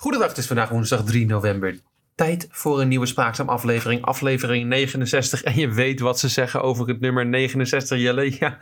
[0.00, 1.80] Goedendag, het is vandaag woensdag 3 november.
[2.14, 5.42] Tijd voor een nieuwe Spraakzaam aflevering, aflevering 69.
[5.42, 8.30] En je weet wat ze zeggen over het nummer 69, Jelle.
[8.38, 8.58] Ja.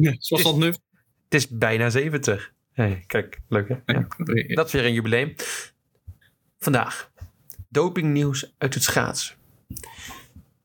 [0.00, 0.66] Ja, zoals dat nu.
[0.66, 2.52] Het is bijna 70.
[2.72, 3.92] Hey, kijk, leuk hè?
[3.92, 4.06] Ja.
[4.54, 5.34] Dat is weer een jubileum.
[6.58, 7.10] Vandaag,
[7.68, 9.34] dopingnieuws uit het schaatsen.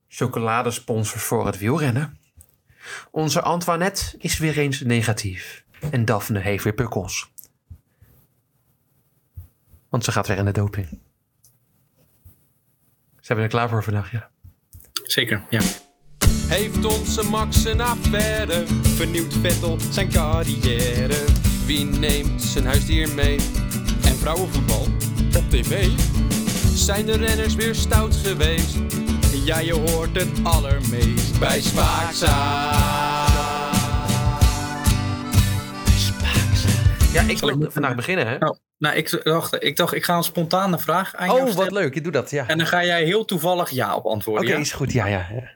[0.08, 2.18] Chocoladesponsor voor het wielrennen.
[3.12, 5.64] Onze Antoinette is weer eens negatief.
[5.92, 7.32] En Daphne heeft weer pukkels.
[9.90, 11.00] Want ze gaat weer in de doping.
[13.20, 14.12] Zijn we er klaar voor vandaag?
[14.12, 14.30] Ja.
[15.04, 15.62] Zeker, ja.
[16.48, 18.68] Heeft onze Max een affaire?
[18.68, 21.26] Vernieuwt Vettel zijn carrière?
[21.66, 23.36] Wie neemt zijn huisdier mee?
[24.04, 24.82] En vrouwenvoetbal
[25.38, 25.90] op tv?
[26.76, 28.78] Zijn de renners weer stout geweest?
[29.46, 33.16] Ja, je hoort het allermeest bij Spaakzaam.
[37.12, 38.36] Ja, ik wil vandaag beginnen, hè?
[38.36, 41.72] Oh, nou, ik dacht, ik dacht, ik ga een spontane vraag aan jou Oh, wat
[41.72, 41.94] leuk.
[41.94, 42.48] Je doet dat, ja.
[42.48, 44.48] En dan ga jij heel toevallig ja op Oké, antwoorden.
[44.48, 44.58] ja?
[44.58, 44.92] is goed.
[44.94, 45.52] Ja, ja, ja.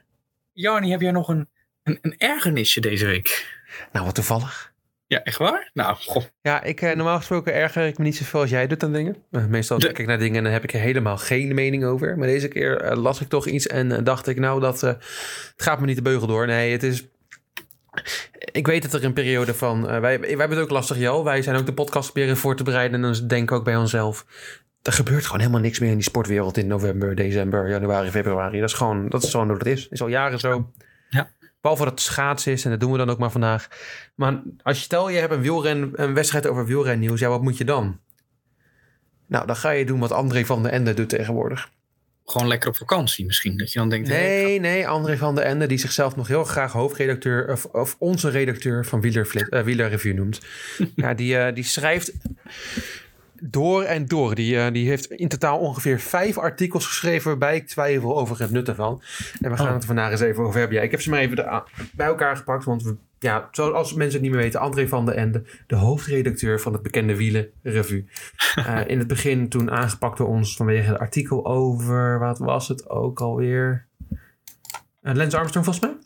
[0.52, 1.48] Jarni, heb jij nog een,
[1.82, 3.56] een, een ergernisje deze week?
[3.92, 4.70] Nou, wat toevallig.
[5.06, 5.70] Ja, echt waar?
[5.74, 6.22] Nou, goh.
[6.42, 9.16] Ja, ik, eh, normaal gesproken erger ik me niet zoveel als jij doet aan dingen.
[9.30, 11.84] Eh, meestal De- kijk ik naar dingen en dan heb ik er helemaal geen mening
[11.84, 12.18] over.
[12.18, 15.02] Maar deze keer eh, las ik toch iets en dacht ik, nou, dat het
[15.56, 16.46] gaat me niet de beugel door.
[16.46, 17.04] Nee, het is...
[18.52, 19.88] Ik weet dat er een periode van...
[19.88, 21.24] eh, wij, wij hebben het ook lastig, Jel.
[21.24, 23.04] Wij zijn ook de podcast proberen voor te bereiden.
[23.04, 24.26] En dan denken we ook bij onszelf...
[24.82, 28.60] Er gebeurt gewoon helemaal niks meer in die sportwereld in november, december, januari, februari.
[28.60, 29.88] Dat is gewoon, dat is gewoon hoe het is.
[29.88, 30.70] is al jaren zo.
[31.08, 31.30] Ja.
[31.60, 33.68] Behalve dat het schaatsen is, en dat doen we dan ook maar vandaag.
[34.14, 37.56] Maar als je stel, je hebt een, wielren, een wedstrijd over wielrennieuws, ja, wat moet
[37.56, 38.00] je dan?
[39.26, 41.70] Nou, dan ga je doen wat André van der Ende doet tegenwoordig.
[42.24, 43.56] Gewoon lekker op vakantie misschien.
[43.56, 46.44] Dat je dan denkt, hey, Nee, nee, André van der Ende, die zichzelf nog heel
[46.44, 50.40] graag hoofdredacteur, of, of onze redacteur van Wielerflit, eh, Wielerreview noemt.
[50.96, 52.12] ja, die, eh, die schrijft
[53.40, 54.34] door en door.
[54.34, 58.50] Die, eh, die heeft in totaal ongeveer vijf artikels geschreven waarbij ik twijfel over het
[58.50, 59.02] nut ervan.
[59.40, 59.74] En we gaan Oh.
[59.74, 60.76] het vandaag eens even over hebben.
[60.76, 64.22] Ja, ik heb ze maar even bij elkaar gepakt, want we, ja, zoals mensen het
[64.22, 68.04] niet meer weten, André van der Ende, de hoofdredacteur van het bekende Wielenrevue.
[68.66, 72.88] Eh in het begin toen aangepakt door ons vanwege het artikel over, wat was het
[72.90, 73.86] ook alweer?
[75.02, 75.96] Uh, Lance Armstrong volgens mij?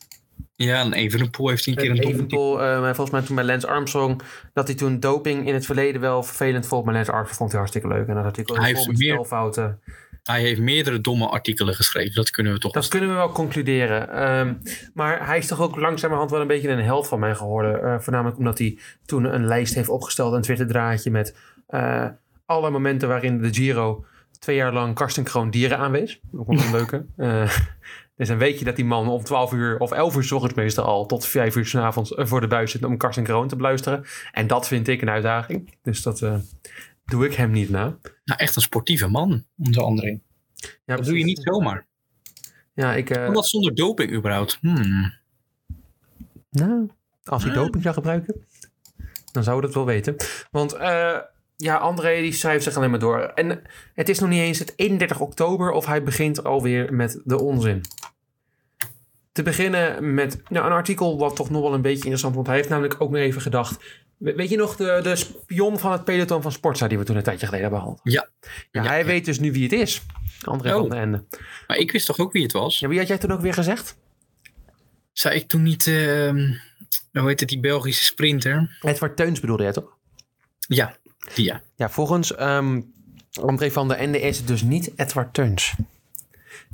[0.57, 3.37] Ja, en Evenepoel heeft hij een keer een En doping- Evenepoel, eh, volgens mij toen
[3.37, 4.21] bij Lance Armstrong,
[4.53, 6.85] dat hij toen doping in het verleden wel vervelend vond.
[6.85, 8.07] Maar Lance Armstrong vond hij hartstikke leuk.
[8.09, 9.81] En dat artikel Hij heeft meer- spelfouten.
[10.27, 12.15] Hij heeft meerdere domme artikelen geschreven.
[12.15, 14.11] Dat kunnen we toch Dat kunnen we wel concluderen.
[14.11, 14.55] Ehm,
[14.95, 17.83] maar hij is toch ook langzamerhand wel een beetje een held van mij geworden.
[17.83, 21.37] Eh, voornamelijk omdat hij toen een lijst heeft opgesteld, een Twitter-draadje met
[21.67, 22.07] eh,
[22.47, 24.05] alle momenten waarin de Giro
[24.39, 26.21] twee jaar lang Karsten Kroon dieren aanwees.
[26.37, 27.05] Ook wel een leuke.
[27.17, 27.57] Eh,
[28.17, 30.57] dus dan weet je dat die man om 12 uur of 11 uur s ochtends
[30.57, 33.49] meestal al tot 5 uur s avonds eh, voor de buis zit om Karsten Kroon
[33.49, 34.05] te beluisteren.
[34.33, 35.75] En dat vind ik een uitdaging.
[35.83, 36.23] Dus dat
[37.07, 37.99] doe ik hem niet na.
[38.25, 40.19] Nou, echt een sportieve man, onze André.
[40.85, 41.87] Ja, Dat doe je niet zomaar.
[42.75, 43.11] Ja, ik...
[43.11, 44.59] eh, Wat zonder doping überhaupt?
[44.61, 45.15] Hmm.
[46.51, 46.91] Nou,
[47.25, 48.45] als hij doping zou gebruiken,
[49.33, 50.17] dan zou we dat wel weten.
[50.51, 51.19] Want eh,
[51.57, 53.19] ja, André die schrijft zich alleen maar door.
[53.21, 53.63] En
[53.95, 57.81] het is nog niet eens het 31 oktober of hij begint alweer met de onzin.
[59.33, 62.57] Te beginnen met nou, een artikel wat toch nog wel een beetje interessant Want hij
[62.57, 64.05] heeft namelijk ook nog even gedacht.
[64.17, 67.17] We- Weet je nog de, de spion van het peloton van Sportza die we toen
[67.17, 68.13] een tijdje geleden hebben behandeld?
[68.13, 68.29] Ja.
[68.71, 69.05] Ja, Ja, hij ja.
[69.05, 70.03] weet dus nu wie het is.
[70.45, 70.81] André Oh.
[70.81, 71.25] van den Ende.
[71.67, 72.79] Maar ik wist toch ook wie het was?
[72.79, 73.97] Ja, wie had jij toen ook weer gezegd?
[75.13, 76.53] Zei ik toen niet, ehm,
[77.13, 78.79] hoe heet het, die Belgische sprinter?
[78.81, 79.97] Edward Teuns bedoelde jij toch?
[80.59, 80.97] Ja,
[81.35, 81.63] die ja.
[81.77, 82.81] Ja, volgens ehm
[83.41, 85.75] André van der Ende is het dus niet Edward Teuns.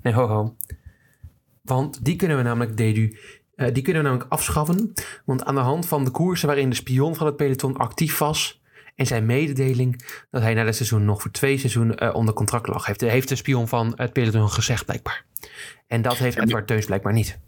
[0.03, 0.57] Nee, ho, ho.
[1.63, 3.19] Want die kunnen we namelijk dedu,
[3.71, 4.93] die kunnen we namelijk afschaffen.
[5.25, 8.61] Want aan de hand van de koersen waarin de spion van het peloton actief was...
[8.95, 12.67] en zijn mededeling dat hij na het seizoen nog voor twee seizoenen eh, onder contract
[12.67, 12.87] lag...
[12.87, 15.25] Heeft, heeft de spion van het peloton gezegd blijkbaar.
[15.87, 17.39] En dat heeft Edward Teuns blijkbaar niet.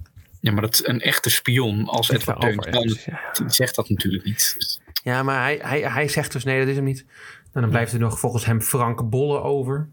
[0.41, 2.71] Ja, maar dat is een echte spion als Zit Edward Teuns.
[2.71, 3.33] Dan, ja.
[3.33, 4.55] die zegt dat natuurlijk niet.
[4.59, 7.05] Dus- Ja, maar hij, hij, hij zegt dus nee, dat is hem niet.
[7.53, 9.89] En dan blijft er nog volgens hem Frank Bolle over...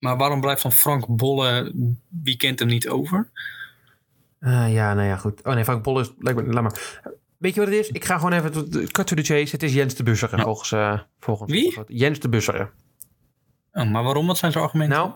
[0.00, 1.72] Maar waarom blijft van Frank Bolle,
[2.08, 3.30] wie kent hem niet over?
[4.40, 5.42] Ah, ja, nou ja, goed.
[5.44, 6.12] Oh nee, Frank Bolle is...
[6.18, 7.00] Laat maar.
[7.36, 7.88] Weet je wat het is?
[7.88, 8.52] Ik ga gewoon even...
[8.52, 9.50] tot- Cut to the chase.
[9.50, 10.44] Het is Jens de Busseren, Ja.
[10.44, 11.52] volgens, eh volgens...
[11.52, 11.78] Wie?
[11.86, 12.70] Jens de Busseren.
[13.72, 14.26] Oh, maar waarom?
[14.26, 14.98] Wat zijn zijn argumenten?
[14.98, 15.12] Nou,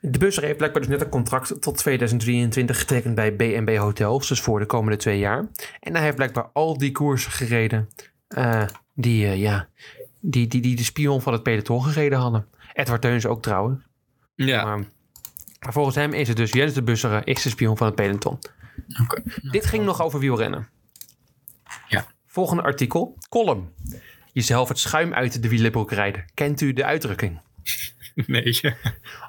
[0.00, 4.28] de Busseren heeft blijkbaar dus net een contract tot 2023 getekend bij B&B Hotels.
[4.28, 5.46] Dus voor de komende twee jaar.
[5.80, 7.88] En hij heeft blijkbaar al die koersen gereden.
[8.28, 8.62] eh,
[8.94, 9.68] die, eh, ja...
[10.22, 12.46] Die, die, die de spion van het peloton gereden hadden.
[12.72, 13.80] Edward Teuns ook trouwens.
[14.34, 14.78] ja, Maar,
[15.60, 18.38] maar volgens hem is het dus Jens de Busseren is de spion van het peloton.
[19.02, 19.22] Oké.
[19.50, 20.68] Dit ging nog over wielrennen.
[21.88, 22.06] Ja.
[22.26, 23.18] Volgende artikel.
[23.28, 23.72] Column.
[24.32, 26.24] Jezelf het schuim uit de wielenbroek rijden.
[26.34, 27.40] Kent u de uitdrukking?
[28.26, 28.60] Nee.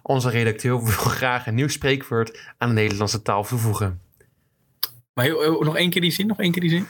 [0.03, 4.01] Onze redacteur wil graag een nieuw spreekwoord aan de Nederlandse taal toevoegen.
[5.13, 6.88] Maar nog één keer die zin, nog één keer die zin.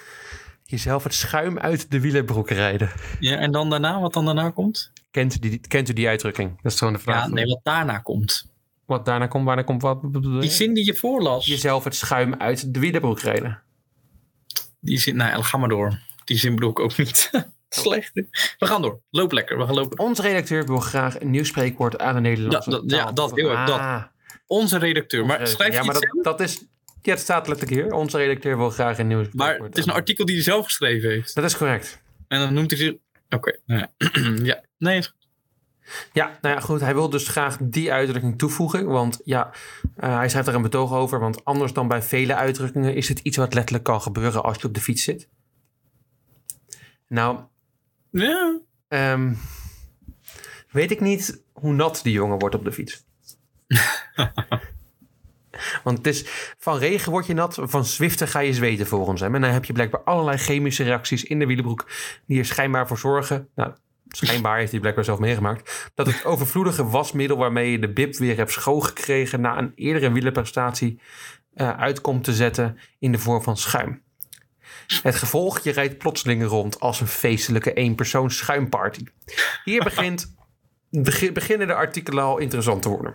[0.65, 2.91] Jezelf het schuim uit de wielerbroek rijden.
[3.19, 4.91] Ja, en dan daarna, wat dan daarna komt?
[5.11, 6.61] Kent u die, kent u die uitdrukking?
[6.61, 7.23] Dat is gewoon de vraag.
[7.23, 8.50] Ja, nee, wat daarna komt.
[8.91, 10.01] Wat daarna komt, waarna komt wat?
[10.41, 11.45] Die zin die je voorlas.
[11.45, 13.61] Jezelf het schuim uit de wielerbroek rijden.
[14.79, 15.99] Die zin, nou, ga maar door.
[16.25, 17.29] Die zin bedoel ik ook niet.
[17.69, 18.11] Slecht.
[18.13, 19.01] We gaan door.
[19.09, 19.57] Loop lekker.
[19.57, 19.99] We gaan lopen.
[19.99, 23.35] Onze redacteur wil graag een nieuw spreekwoord aan de Nederlandse Ja, dat- ja, taal dat,
[23.35, 23.79] heel erg, dat.
[23.79, 24.03] Ah,
[24.47, 25.25] Onze redacteur.
[25.25, 26.65] Maar schrijf ja, maar dat, dat is...
[27.01, 27.93] Ja, het staat letterlijk hier.
[27.93, 29.59] Onze redacteur wil graag een nieuw spreekwoord.
[29.59, 31.35] Maar het is een artikel die hij zelf geschreven heeft.
[31.35, 32.01] Dat is correct.
[32.27, 32.93] En dan noemt hij zich...
[33.29, 34.09] Oké, nou ja.
[34.51, 34.63] ja.
[34.77, 35.13] Nee, is-
[36.13, 36.79] Ja, nou ja, goed.
[36.79, 38.85] Hij wil dus graag die uitdrukking toevoegen.
[38.85, 39.51] Want ja,
[39.95, 41.19] eh, hij schrijft er een betoog over.
[41.19, 44.67] Want anders dan bij vele uitdrukkingen is het iets wat letterlijk kan gebeuren als je
[44.67, 45.29] op de fiets zit.
[47.07, 47.39] Nou,
[48.11, 48.59] ja.
[48.87, 49.33] ehm,
[50.71, 53.05] weet ik niet hoe nat die jongen wordt op de fiets.
[55.83, 56.23] Want het is,
[56.57, 59.35] van regen word je nat, van zwiften ga je zweten volgens hem.
[59.35, 61.89] En dan heb je blijkbaar allerlei chemische reacties in de wielenbroek
[62.25, 63.49] die er schijnbaar voor zorgen.
[63.55, 63.73] Nou,
[64.11, 65.91] schijnbaar heeft hij blijkbaar zelf meegemaakt.
[65.95, 70.99] Dat het overvloedige wasmiddel waarmee je de bib weer hebt schoongekregen na een eerdere wielerprestatie
[71.53, 74.01] eh uitkomt te zetten in de vorm van schuim.
[75.03, 79.03] Het gevolg, je rijdt plotseling rond als een feestelijke eenpersoons schuimparty.
[79.63, 80.33] Hier begint,
[80.89, 83.13] begi- beginnen de artikelen al interessant te worden.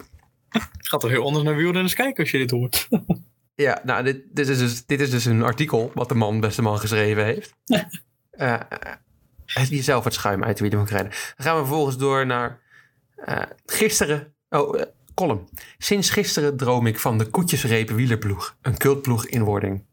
[0.49, 2.89] Het gaat toch heel anders naar wielrenners kijken als je dit hoort.
[3.55, 6.63] Ja, nou, dit, dit, is dus, dit is dus een artikel wat de man, beste
[6.63, 7.55] man, geschreven heeft.
[7.65, 8.03] Het
[9.47, 11.11] jezelf het schuim uit de wielen moet rijden.
[11.11, 12.61] Dan gaan we vervolgens door naar
[13.17, 14.35] eh, gisteren.
[14.49, 15.49] Oh, eh, column.
[15.79, 18.57] Sinds gisteren droom ik van de koetjesrepen wielerploeg.
[18.63, 19.85] Een cultploeg in wording.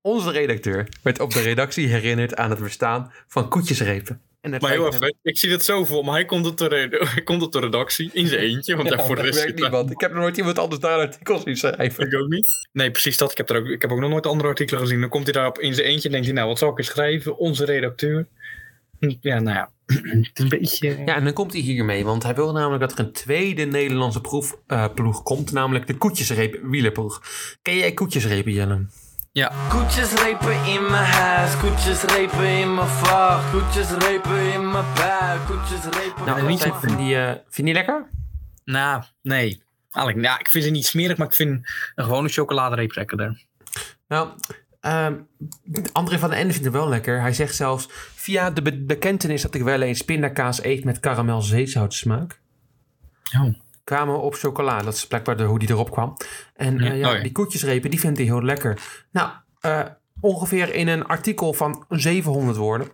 [0.00, 4.22] Onze redacteur werd op de redactie herinnerd aan het bestaan van koetjesrepen.
[4.44, 6.66] En Maar heel even, ik zie het zo voor, maar hij komt op de,
[7.14, 8.76] hij komt op de redactie in zijn eentje.
[8.76, 9.90] Want Ja, daarvoor de dat rest werkt zit niemand.
[9.90, 12.06] Ik heb nog nooit iemand anders daar een artikel zien schrijven.
[12.06, 12.68] Ik ook niet.
[12.72, 13.30] Nee, precies dat.
[13.30, 15.00] Ik heb, er ook, ik heb ook nog nooit andere artikelen gezien.
[15.00, 16.86] Dan komt hij daarop in zijn eentje en denkt hij, nou, wat zal ik eens
[16.86, 17.38] schrijven?
[17.38, 18.26] Onze redacteur.
[18.98, 19.70] Ja, nou ja.
[20.34, 21.02] Een beetje...
[21.06, 24.20] Ja, en dan komt hij hiermee, want hij wil namelijk dat er een tweede Nederlandse
[24.20, 27.22] proef, eh, ploeg komt, namelijk de koetjesreep wielerploeg.
[27.62, 28.86] Ken jij koetjesrepen, Jelle?
[29.36, 36.40] Ja, Koetjesrepen in mijn huis, koetjesrepen in mijn vacht, koetjesrepen in mijn buik, koetjesrepen Nou,
[36.40, 38.08] niet niet zo vind je die, eh, vind je die lekker?
[38.64, 39.62] nou, nee.
[39.90, 43.44] Eigenlijk, ja, ik vind ze niet smerig, maar ik vind een gewone chocoladereep lekkerder.
[44.08, 44.28] Nou,
[44.80, 45.14] ehm,
[45.92, 47.20] André van den Ende vindt het wel lekker.
[47.20, 51.42] Hij zegt zelfs, via de be- bekentenis dat ik wel eens pindakaas eet met karamel
[51.42, 52.40] zeezoutsmaak,
[53.40, 53.54] Oh.
[53.84, 54.82] Kwamen op chocola.
[54.82, 56.16] Dat is blijkbaar de, hoe die erop kwam.
[56.54, 57.22] En Ja, eh, ja, oh ja.
[57.22, 58.80] die koetjesrepen, die vindt hij heel lekker.
[59.10, 59.80] Nou, eh,
[60.20, 62.88] ongeveer in een artikel van 700 woorden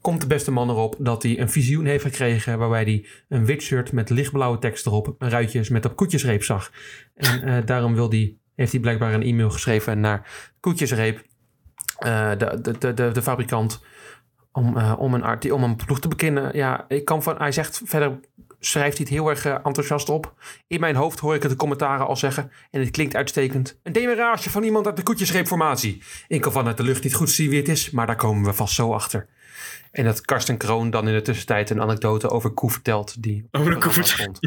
[0.00, 3.62] komt de beste man erop dat hij een visioen heeft gekregen waarbij hij een wit
[3.62, 6.70] shirt met lichtblauwe tekst erop, een ruitjes met op koetjesreep zag.
[7.14, 11.22] En eh, daarom wil die, heeft hij blijkbaar een e-mail geschreven naar koetjesreep,
[11.98, 13.82] de, de, de, de, fabrikant,
[14.52, 16.56] om, om, een om een ploeg te bekennen.
[16.56, 18.20] Ja, ik kan van, hij zegt verder,
[18.66, 20.34] schrijft hij het heel erg eh, enthousiast op.
[20.66, 22.52] In mijn hoofd hoor ik het de commentaren al zeggen.
[22.70, 23.78] En het klinkt uitstekend.
[23.82, 26.02] Een demarage van iemand uit de koetjesreepformatie.
[26.28, 28.52] Ik kan vanuit de lucht niet goed zien wie het is, maar daar komen we
[28.52, 29.26] vast zo achter.
[29.90, 33.22] En dat Karsten Kroon dan in de tussentijd een anekdote over koe vertelt.
[33.22, 34.38] Die Over de koe vertelt.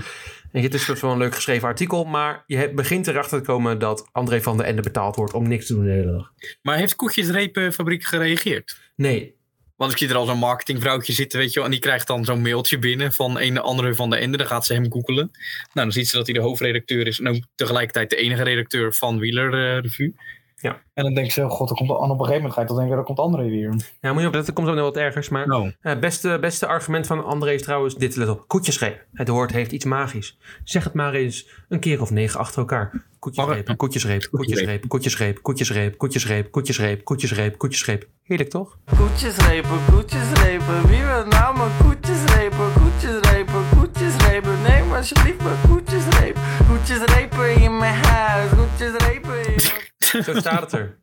[0.52, 2.04] En het is wel een leuk geschreven artikel.
[2.04, 5.66] Maar je begint erachter te komen dat André van der Ende betaald wordt om niks
[5.66, 6.32] te doen de hele dag.
[6.62, 8.80] Maar heeft Koetjesrepenfabriek gereageerd?
[8.96, 9.37] Nee,
[9.78, 11.66] Want ik zie er al zo'n marketingvrouwtje zitten, weet je wel.
[11.66, 14.38] En die krijgt dan zo'n mailtje binnen van een andere van de Ende.
[14.38, 15.32] Dan gaat ze hem googelen.
[15.74, 17.20] Nou, dan ziet ze dat hij de hoofdredacteur is.
[17.20, 20.14] En ook tegelijkertijd de enige redacteur van Wieler eh, Revue.
[20.62, 20.82] Ja.
[20.94, 22.78] En dan denk ze, oh god, er komt, op een gegeven moment ga je toch
[22.78, 23.96] denken, er komt André weer.
[24.02, 25.30] ja, moet je opletten, er komt zo nog wat ergers.
[25.30, 28.48] Maar Nou, Het beste, beste argument van André is trouwens dit, let op.
[28.48, 29.06] Koetjesreep.
[29.14, 30.38] Het woord heeft iets magisch.
[30.64, 33.06] Zeg het maar eens een keer of negen achter elkaar.
[33.20, 38.08] Koetjesreep, koetjesreep, koetjesreep, koetjesreep, koetjesreep, koetjesreep, koetjesreep, koetjesreep, koetjesreep.
[38.24, 38.78] Heerlijk toch?
[38.98, 46.38] Koetjesrepen, koetjesrepen, wie wil nou mijn koetjesrepen, koetjesrepen, koetjesrepen, neem alsjeblieft mijn koetjesreep,
[46.68, 49.86] koetjesrepen in mijn huis, koetjesrepen in mijn...
[50.12, 50.98] Zo staat het er.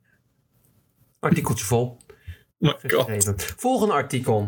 [1.20, 1.96] Artikeltje vol.
[2.60, 3.34] Geschreven.
[3.38, 4.46] Volgende artikel.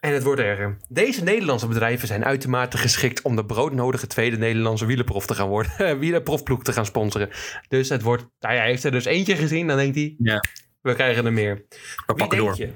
[0.00, 0.76] En het wordt erger.
[0.88, 5.98] Deze Nederlandse bedrijven zijn uitermate geschikt om de broodnodige tweede Nederlandse wielerprof te gaan worden.
[5.98, 7.30] wielerprofploeg te gaan sponsoren.
[7.68, 9.66] Dus het wordt, nou ja, hij heeft er dus eentje gezien.
[9.66, 10.44] Dan denkt hij, Ja,
[10.80, 11.64] we krijgen er meer.
[12.06, 12.56] we pakken door.
[12.56, 12.72] je?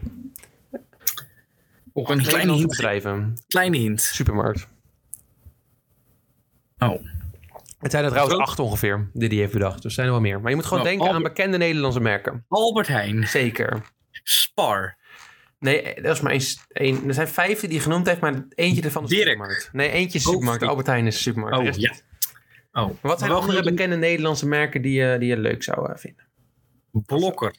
[1.93, 2.67] Ook een kleine hint.
[2.69, 3.33] bedrijven.
[3.47, 4.01] Kleine hint.
[4.01, 4.69] Supermarkt.
[6.79, 7.03] Oh.
[7.79, 9.75] Het zijn er trouwens acht ongeveer, die die heeft bedacht.
[9.75, 10.41] Dus er zijn er wel meer.
[10.41, 12.45] Maar je moet gewoon Nou, denken aan bekende Nederlandse merken.
[12.49, 13.27] Albert Heijn.
[13.29, 13.83] Zeker.
[14.23, 14.97] Spar.
[15.59, 17.09] Nee, er is maar één, één.
[17.09, 19.29] Er zijn vijf die hij genoemd heeft, maar eentje ervan is de Dirk.
[19.29, 19.69] supermarkt.
[19.73, 20.65] Nee, eentje is de Oh, supermarkt.
[20.67, 21.59] Albert Heijn is de supermarkt.
[21.59, 21.95] Oh, ja.
[22.73, 22.91] Oh.
[23.01, 26.25] Wat zijn andere bekende Nederlandse merken die, je- die je leuk zou eh, vinden?
[27.07, 27.55] Blokker.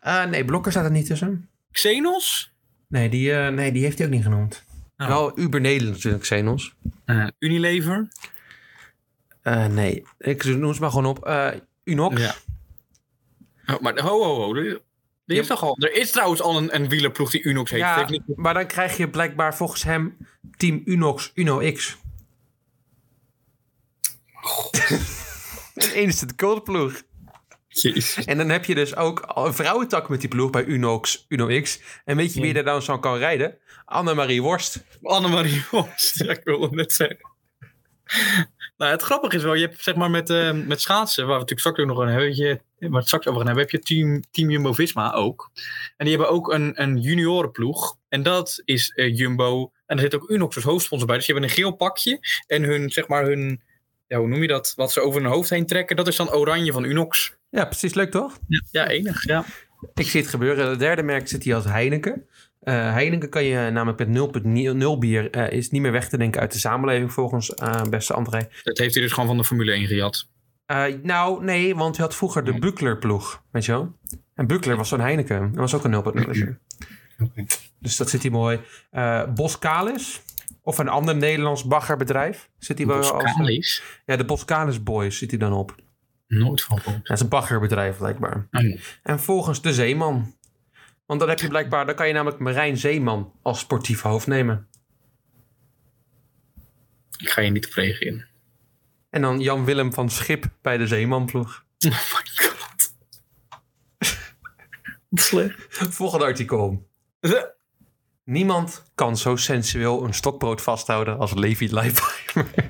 [0.00, 1.48] Eh, nee, Blokker staat er niet tussen.
[1.70, 2.52] Xenos?
[2.88, 4.64] Nee, die, eh, nee, die heeft hij ook niet genoemd.
[4.96, 5.06] Oh.
[5.06, 6.74] Wel Uber Nederland natuurlijk, Xenos.
[7.04, 8.08] Eh, Unilever?
[9.42, 11.24] Eh, nee, ik noem ze maar gewoon op.
[11.26, 11.48] Eh,
[11.84, 12.20] Unox.
[12.20, 12.34] Ja.
[13.74, 14.78] Oh, maar ho, ho, ho.
[15.26, 17.80] Is, toch al, er is trouwens al een, een wielerploeg die Unox heet.
[17.80, 20.16] Ja, niet- maar dan krijg je blijkbaar volgens hem
[20.56, 21.96] Team Unox Uno X.
[25.74, 27.02] en één is de cultploeg.
[27.68, 28.24] Jezus.
[28.24, 31.80] En dan heb je dus ook een vrouwentak met die ploeg bij Unox Uno X.
[32.04, 33.58] En weet je wie er dan zo kan rijden?
[33.84, 34.84] Annemarie Worst.
[35.02, 36.16] Annemarie Worst.
[36.24, 37.18] Ja, ik wilde het net zeggen.
[38.80, 41.40] Nou, het grappige is wel, je hebt zeg maar met, eh, met schaatsen, waar we
[41.40, 43.72] natuurlijk straks ook nog een hebben, je, waar we het straks over gaan hebben, heb
[43.72, 45.50] je team, team Jumbo-Visma ook.
[45.96, 47.96] En die hebben ook een, een juniorenploeg.
[48.08, 49.72] En dat is eh, Jumbo.
[49.86, 51.16] En er zit ook Unox als hoofdsponsor bij.
[51.16, 52.18] Dus die hebben een geel pakje.
[52.46, 53.62] En hun, zeg maar, hun,
[54.06, 54.72] ja, hoe noem je dat?
[54.76, 57.36] Wat ze over hun hoofd heen trekken, dat is dan oranje van Unox.
[57.50, 58.38] Ja, precies leuk toch?
[58.70, 59.44] Ja, enig, ja.
[59.94, 60.70] Ik zie het gebeuren.
[60.70, 62.28] De derde merk zit hier als Heineken.
[62.60, 66.40] Eh, Heineken kan je namelijk met 0,0 bier eh, is niet meer weg te denken
[66.40, 68.48] uit de samenleving volgens eh, beste André.
[68.62, 70.28] Dat heeft hij dus gewoon van de Formule 1 gejat.
[70.66, 73.96] Eh, nou, nee, want je had vroeger de Buckler ploeg, weet je wel?
[74.34, 75.40] En Buckler was zo'n Heineken.
[75.40, 76.58] Dat was ook een 0,0 bier.
[77.78, 78.60] Dus dat zit hier mooi.
[78.90, 80.22] Eh Boskalis,
[80.62, 82.50] of een ander Nederlands baggerbedrijf.
[82.58, 83.10] Zit hier wel als...
[83.10, 83.82] Boskalis?
[84.06, 85.74] Ja, de Boskalis Boys zit hij dan op.
[86.26, 87.06] Nooit van gehoord.
[87.06, 88.48] Dat is een baggerbedrijf blijkbaar.
[88.50, 88.80] Oh.
[89.02, 90.34] En volgens de Zeeman.
[91.10, 94.68] Want dan heb je blijkbaar, dan kan je namelijk Marijn Zeeman als sportief hoofd nemen.
[97.18, 98.28] Ik ga je niet op reageren.
[99.08, 101.64] En dan Jan Willem van Schip bij de Zeemanploeg.
[101.86, 102.94] Oh my god.
[105.28, 105.66] Slecht.
[105.70, 106.88] Volgende artikel.
[108.24, 112.54] Niemand kan zo sensueel een stokbrood vasthouden als Levi Leipheimer.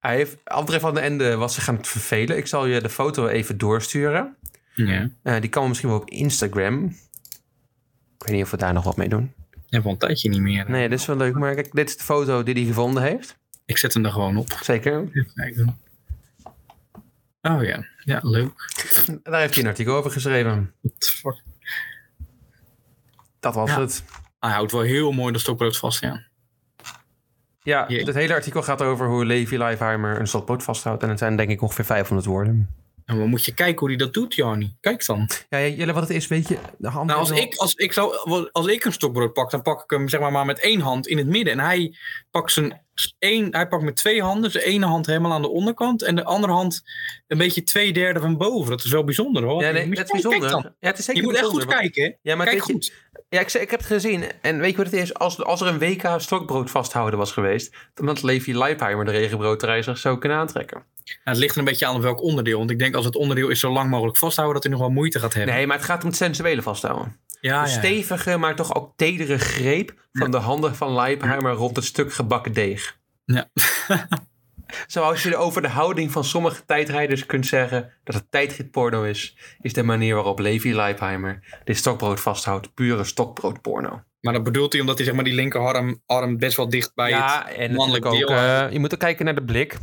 [0.00, 2.36] Hij heeft, André van den Ende was zich aan het vervelen.
[2.36, 4.36] Ik zal je de foto even doorsturen.
[4.74, 5.10] Ja.
[5.22, 6.84] Eh, die kan misschien wel op Instagram.
[8.18, 9.32] Ik weet niet of we daar nog wat mee doen.
[9.68, 10.70] Heb al een tijdje niet meer.
[10.70, 11.34] Nee, dit is wel leuk.
[11.34, 13.36] Maar kijk, dit is de foto die hij gevonden heeft.
[13.64, 14.52] Ik zet hem er gewoon op.
[14.62, 15.00] Zeker.
[15.12, 15.78] Even kijken.
[17.42, 18.52] Oh ja, ja, leuk.
[19.22, 20.72] Daar heeft hij een artikel over geschreven.
[20.80, 21.42] What the fuck?
[23.40, 23.80] Dat was Ja.
[23.80, 24.04] het.
[24.38, 26.22] Hij houdt wel heel mooi de stokbrood vast, ja.
[27.62, 31.02] Ja, het hele artikel gaat over hoe Levi Leipheimer een stokbrood vasthoudt.
[31.02, 32.68] En het zijn denk ik ongeveer 500 woorden.
[33.04, 34.76] En we moet je kijken hoe hij dat doet, Jarni.
[34.80, 35.28] Kijk dan.
[35.48, 36.58] Ja, Jelle, wat het is, weet je...
[36.78, 38.16] De hand Nou, als wel- ik, als, ik zou,
[38.52, 41.06] als ik een stokbrood pak, dan pak ik hem zeg maar, maar met één hand
[41.06, 41.52] in het midden.
[41.52, 41.94] En hij
[42.30, 42.80] pakt, zijn
[43.18, 46.02] één, hij pakt met twee handen, zijn ene hand helemaal aan de onderkant.
[46.02, 46.82] En de andere hand
[47.26, 48.70] een beetje twee derde van boven.
[48.70, 49.62] Dat is wel bijzonder hoor.
[49.62, 50.50] Ja, nee, dat is bijzonder.
[50.50, 50.62] dan.
[50.80, 52.02] Ja, het is zeker Je moet echt goed want- kijken.
[52.04, 52.10] hè?
[52.22, 52.92] Ja, maar Kijk je- goed.
[53.34, 54.24] Ja, ik, ik heb het gezien.
[54.40, 55.14] En weet je wat het is?
[55.14, 57.76] Als, als er een WK stokbrood vasthouden was geweest...
[57.94, 60.82] dan had Levi Leipheimer de regenbroodterij zich zo kunnen aantrekken.
[61.04, 62.58] Nou, het ligt er een beetje aan op welk onderdeel.
[62.58, 64.90] Want ik denk als het onderdeel is zo lang mogelijk vasthouden, dat hij nog wel
[64.90, 65.54] moeite gaat hebben.
[65.54, 67.16] Nee, maar het gaat om het sensuele vasthouden.
[67.40, 67.78] ja, Een ja.
[67.78, 69.94] stevige, maar toch ook tedere greep...
[70.12, 72.96] van de handen van Leipheimer rond het stuk gebakken deeg.
[73.24, 73.48] Ja.
[74.86, 79.72] Zoals je over de houding van sommige tijdrijders kunt zeggen dat het tijdritporno is, is
[79.72, 84.02] de manier waarop Levi Leipheimer dit stokbrood vasthoudt pure stokbroodporno.
[84.24, 87.10] Maar dat bedoelt hij omdat hij zeg maar, die linkerarm arm best wel dicht bij
[87.10, 89.76] ja, het en mannelijk natuurlijk ook, eh, je moet ook kijken naar de blik.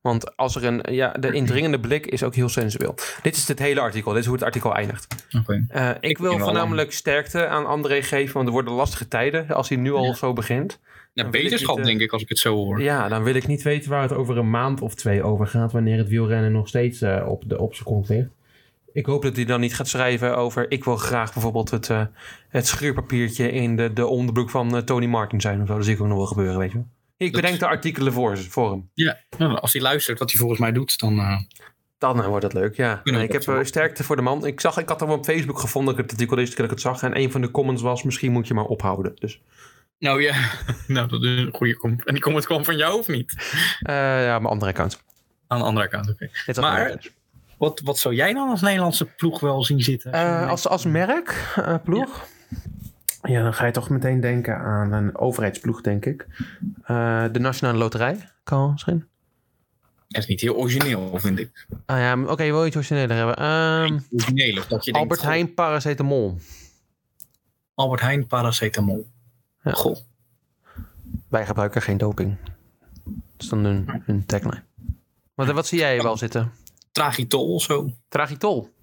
[0.00, 2.94] Want als er een, ja, de indringende blik is ook heel sensueel.
[3.22, 5.06] Dit is het hele artikel, dit is hoe het artikel eindigt.
[5.38, 5.64] Oké.
[5.68, 9.68] Eh, ik, Ik wil voornamelijk sterkte aan André geven, want er worden lastige tijden als
[9.68, 10.80] hij nu al zo begint.
[11.24, 12.82] Ja, niet, eh, denk ik als ik het zo hoor.
[12.82, 15.72] Ja, dan wil ik niet weten waar het over een maand of twee over gaat,
[15.72, 18.28] wanneer het wielrennen nog steeds eh, op, de, op zijn kont ligt.
[18.92, 20.70] Ik hoop dat hij dan niet gaat schrijven over.
[20.70, 22.02] Ik wil graag bijvoorbeeld het, eh,
[22.48, 25.74] het schuurpapiertje in de, de onderbroek van eh, Tony Martin zijn of zo.
[25.74, 26.86] Dat zie ik ook nog wel gebeuren, weet je wel.
[27.16, 28.90] Ik Dat- bedenk de artikelen voor, voor hem.
[28.94, 31.18] Ja, nou, als hij luistert wat hij volgens mij doet, dan...
[31.18, 31.38] eh,
[31.98, 33.00] Dan eh, wordt het leuk, ja.
[33.04, 33.58] Ik dat heb zo?
[33.58, 34.46] eh, sterkte voor de man.
[34.46, 36.78] Ik, zag, ik had hem op Facebook gevonden, ik heb het artikel deze keer dat
[36.78, 37.02] ik het zag.
[37.02, 39.12] En een van de comments was, misschien moet je maar ophouden.
[39.18, 39.40] Dus
[39.98, 40.34] Nou ja,
[40.86, 42.04] nou, dat is een goede comment.
[42.04, 43.32] En die comment kwam van jou of niet?
[43.80, 45.02] eh, ja, mijn andere account.
[45.46, 46.30] Aan de andere kant, oké.
[46.60, 47.10] Maar- account.
[47.58, 50.12] Wat, wat zou jij dan als Nederlandse ploeg wel zien zitten?
[50.12, 52.26] Eh, als, als merk, eh, ploeg?
[53.22, 53.42] Ja.
[53.42, 56.26] dan ga je toch meteen denken aan een overheidsploeg, denk ik.
[56.82, 59.06] Eh, de Nationale Loterij, kan misschien.
[60.08, 61.66] Dat is niet heel origineel, vind ik.
[61.86, 63.36] Ah ja, oké, je wil iets origineler hebben.
[63.36, 66.38] Ehm, Origineel, of dat je denkt, Albert Heijn Paracetamol.
[67.74, 69.06] Albert Heijn paracetamol.
[69.66, 69.72] Ja.
[69.72, 69.96] Goh.
[71.28, 72.36] Wij gebruiken geen doping.
[73.04, 74.62] Dat is dan hun, hun tagline.
[75.34, 76.52] Wat, wat zie jij wel zitten?
[76.92, 77.92] Tragitol of zo.
[78.08, 78.74] Tragitol.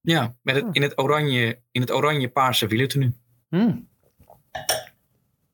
[0.00, 3.12] Ja, met het, in het oranje, in het oranje-paarse wielertenu.
[3.48, 3.88] Hmm.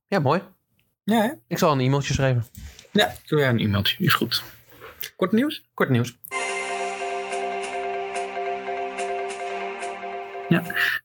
[0.06, 0.42] Ja, mooi.
[1.04, 1.32] Ja, hè?
[1.46, 2.44] Ik zal een e-mailtje schrijven.
[2.90, 4.04] Ja, doe jij een e-mailtje.
[4.04, 4.42] Is goed.
[5.16, 5.64] Kort nieuws?
[5.74, 6.18] Kort nieuws.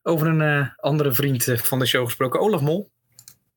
[0.03, 2.91] Over een eh, andere vriend eh, van de show gesproken, Olaf Mol.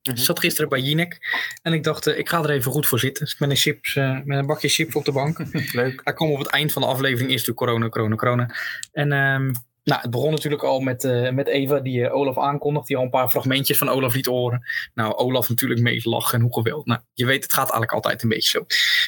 [0.03, 0.17] Mhm.
[0.17, 1.19] Ik zat gisteren bij Jinek
[1.63, 3.25] en ik dacht, eh, ik ga er even goed voor zitten.
[3.25, 5.39] Dus met een, chips, eh, met een bakje chips op de bank.
[5.73, 6.01] Leuk.
[6.05, 8.55] Hij kwam op het eind van de aflevering, eerst door corona, corona, corona.
[8.93, 9.53] En ehm,
[9.85, 13.11] nou, het begon natuurlijk al met, eh, met Eva, die Olaf aankondigt, die al een
[13.11, 14.67] paar fragmentjes van Olaf liet horen.
[14.95, 16.87] Nou, Olaf natuurlijk mee lachen en hoe geweldig.
[16.87, 18.67] Nou, je weet, het gaat eigenlijk altijd een beetje zo.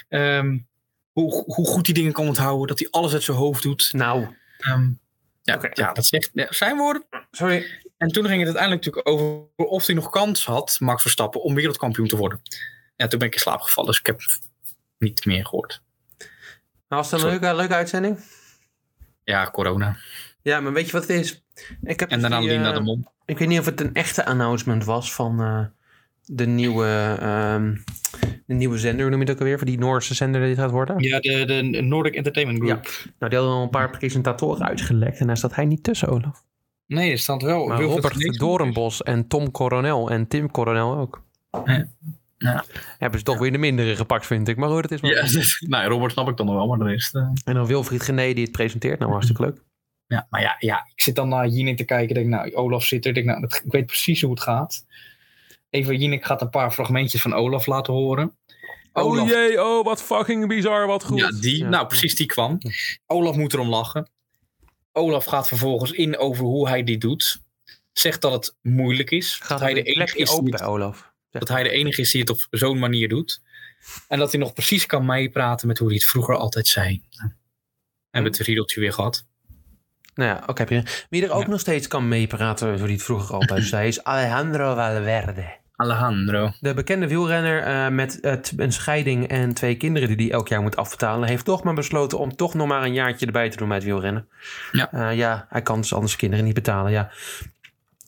[0.09, 0.59] Ehm,
[1.13, 3.89] hoe, hoe goed hij dingen kan onthouden, dat hij alles uit zijn hoofd doet.
[3.93, 4.27] Nou,
[4.63, 4.91] Ehm,
[5.43, 7.05] ja, ja, dat zegt ja, zijn woorden.
[7.31, 7.82] sorry.
[8.03, 11.55] En toen ging het uiteindelijk natuurlijk over of hij nog kans had, Max Verstappen, om
[11.55, 12.41] wereldkampioen te worden.
[12.97, 14.21] Ja, toen ben ik in slaap gevallen, dus ik heb
[14.99, 15.83] niet meer gehoord.
[16.89, 18.19] Nou, was het een leuke, leuke uitzending?
[19.25, 19.97] Ja, corona.
[20.41, 21.45] Ja, maar weet je wat het is?
[21.83, 23.05] Ik heb En daarna die, Linda eh, de Mol.
[23.25, 25.65] Ik weet niet of het een echte announcement was van eh,
[26.25, 27.77] de, nieuwe, ehm,
[28.47, 29.59] de nieuwe zender, hoe noem je dat ook alweer?
[29.59, 30.99] Voor die Noorse zender die het gaat worden?
[30.99, 32.83] Ja, de, de Nordic Entertainment Group.
[33.19, 36.51] Nou, die hadden al een paar presentatoren uitgelekt en daar staat hij niet tussen, Olaf.
[36.93, 38.39] Nee, er staat wel Maar Wilfred Robert.
[38.39, 41.23] Doornbos en Tom Coronel en Tim Coronel ook.
[41.65, 41.87] Ja.
[42.39, 42.65] Ja.
[42.99, 44.57] Hebben ze toch weer de mindere gepakt, vind ik.
[44.57, 45.11] Maar goed, het is wel.
[45.11, 45.25] Ja,
[45.79, 47.15] nou, Robert snap ik dan nog wel, maar de rest...
[47.15, 48.99] eh, En dan Wilfried Gené die het presenteert.
[48.99, 49.61] Nou, hartstikke leuk.
[50.07, 52.15] Ja, maar ja, ja, ik zit dan naar Jinek te kijken.
[52.15, 53.15] Denk, nou, Olaf zit er.
[53.15, 54.85] Denk, nou, dat, ik weet precies hoe het gaat.
[55.71, 58.37] Even, Jinek gaat een paar fragmentjes van Olaf laten horen.
[58.93, 62.59] Olaf, jee, oh wat fucking bizar, wat Ja, die, nou precies die kwam.
[63.07, 64.11] Olaf moet erom lachen.
[64.93, 67.41] Olaf gaat vervolgens in over hoe hij dit doet.
[67.93, 69.35] Zegt dat het moeilijk is.
[69.35, 71.13] Gaat dat, hij de enige is die open het, Olaf.
[71.31, 73.43] dat hij de enige is die het op zo'n manier doet.
[74.09, 77.03] En dat hij nog precies kan meepraten met hoe hij het vroeger altijd zei.
[77.11, 77.35] Nou, we
[78.11, 79.27] hebben het riedeltje weer gehad.
[80.15, 80.65] Nou ja, oké.
[80.65, 80.83] prima.
[81.11, 81.49] Wie er ook Ja.
[81.49, 85.61] nog steeds kan meepraten, zoals hij het vroeger altijd zei, is Alejandro Valverde.
[85.83, 86.53] Alejandro.
[86.61, 90.63] De bekende wielrenner eh, met eh, een scheiding en twee kinderen die hij elk jaar
[90.63, 93.69] moet afbetalen, heeft toch maar besloten om toch nog maar een jaartje erbij te doen
[93.69, 94.29] bij het wielrennen.
[94.73, 94.93] Ja.
[94.93, 96.93] Eh, ja, hij kan dus anders kinderen niet betalen.
[96.93, 97.11] Ja.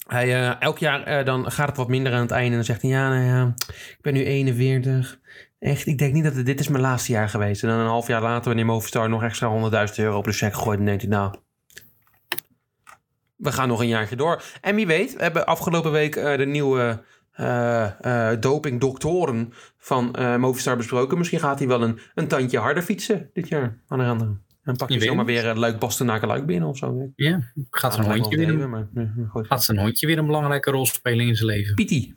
[0.06, 2.90] Hij, elk jaar dan gaat het wat minder aan het einde en dan zegt hij,
[2.90, 5.18] ja, nou ja, ik ben nu 41.
[5.58, 7.62] Echt, ik denk niet dat het, dit is mijn laatste jaar geweest.
[7.62, 10.54] En dan een half jaar later, wanneer Movistar nog extra 100.000 euro op de check
[10.54, 11.34] gooit, dan denkt hij, nou,
[13.36, 14.42] we gaan nog een jaartje door.
[14.60, 17.02] En wie weet, we hebben afgelopen week de nieuwe
[17.34, 21.18] eh dopingdoktoren van eh, Movistar besproken.
[21.18, 23.78] Misschien gaat hij wel een, een tandje harder fietsen dit jaar.
[23.88, 24.36] Aan de andere.
[24.62, 27.12] En pak Je zomaar weer een leuk Bastenaken luik binnen of zo.
[27.16, 29.46] Ja, gaat zijn, hondje weer een, wel overdreven, maar, nee, goed.
[29.46, 31.74] gaat zijn hondje weer een belangrijke rol spelen in zijn leven.
[31.74, 32.14] Pietie.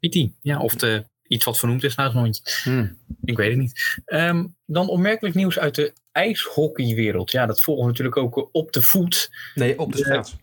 [0.00, 0.28] PT.
[0.40, 2.42] Ja, of de, iets wat vernoemd is naar zijn hondje.
[2.62, 2.98] Hmm.
[3.24, 4.02] Ik weet het niet.
[4.04, 7.30] Ehm, dan opmerkelijk nieuws uit de ijshockeywereld.
[7.30, 9.30] Ja, dat volgen we natuurlijk ook op de voet.
[9.54, 10.04] Nee, op de Ja.
[10.04, 10.36] straat.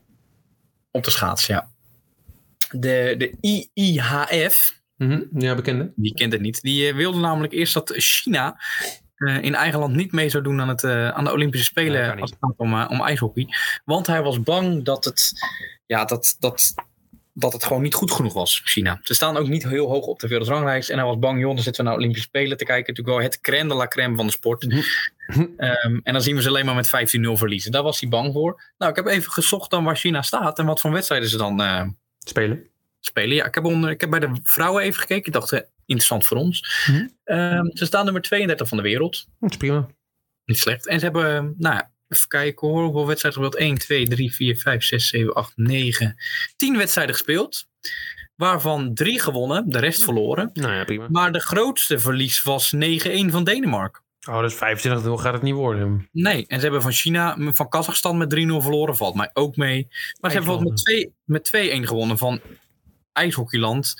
[0.92, 1.71] Op de schaats, ja.
[2.72, 3.38] De, de
[3.74, 5.94] IIHF, Mhm, Ja, bekende.
[5.96, 8.60] die kent het niet, die eh, wilde namelijk eerst dat China
[9.16, 12.20] eh, in eigen land niet mee zou doen aan, het, eh, aan de Olympische Spelen
[12.20, 13.48] als het gaat om, om ijshockey.
[13.86, 15.32] Want hij was bang dat het,
[15.86, 16.74] ja, dat, dat,
[17.34, 19.00] dat het gewoon niet goed genoeg was, China.
[19.02, 20.90] Ze staan ook niet heel hoog op de wereldranglijst.
[20.90, 22.94] En hij was bang, joh, dan zitten we naar Olympische Spelen te kijken.
[22.94, 24.66] Natuurlijk wel het crème de la crème van de sport.
[24.66, 25.46] Mhm.
[25.58, 27.72] Ehm, en dan zien we ze alleen maar met 15-0 verliezen.
[27.72, 28.62] Daar was hij bang voor.
[28.78, 31.62] Nou, ik heb even gezocht dan waar China staat en wat voor wedstrijden ze dan
[32.28, 32.70] Spelen.
[33.00, 33.36] spelen.
[33.36, 35.26] Ja, ik heb, onder, ik heb bij de vrouwen even gekeken.
[35.26, 35.52] Ik dacht,
[35.86, 36.86] interessant voor ons.
[37.24, 39.28] Ehm, ze staan nummer 32 van de wereld.
[39.40, 39.88] Dat is prima.
[40.46, 40.88] Niet slecht.
[40.88, 42.84] En ze hebben, nou ja, even kijken hoor.
[42.84, 43.64] Hoeveel wedstrijden gespeeld?
[43.64, 46.16] 1, 2, 3, 4, 5, 6, 7, 8, 9.
[46.56, 47.68] 10 wedstrijden gespeeld.
[48.36, 50.50] Waarvan drie gewonnen, de rest verloren.
[50.54, 51.08] Nou ja, prima.
[51.10, 52.80] Maar de grootste verlies was 9-1
[53.30, 54.02] van Denemarken.
[54.30, 54.58] Oh, dus 25-0
[55.22, 56.08] gaat het niet worden.
[56.12, 58.96] Nee, en ze hebben van China, van Kazachstan met 3-0 verloren.
[58.96, 59.88] Valt mij ook mee.
[60.20, 61.44] Maar ze hebben bijvoorbeeld met twee- met
[61.84, 62.40] 2-1 gewonnen van
[63.14, 63.94] ijshockeyland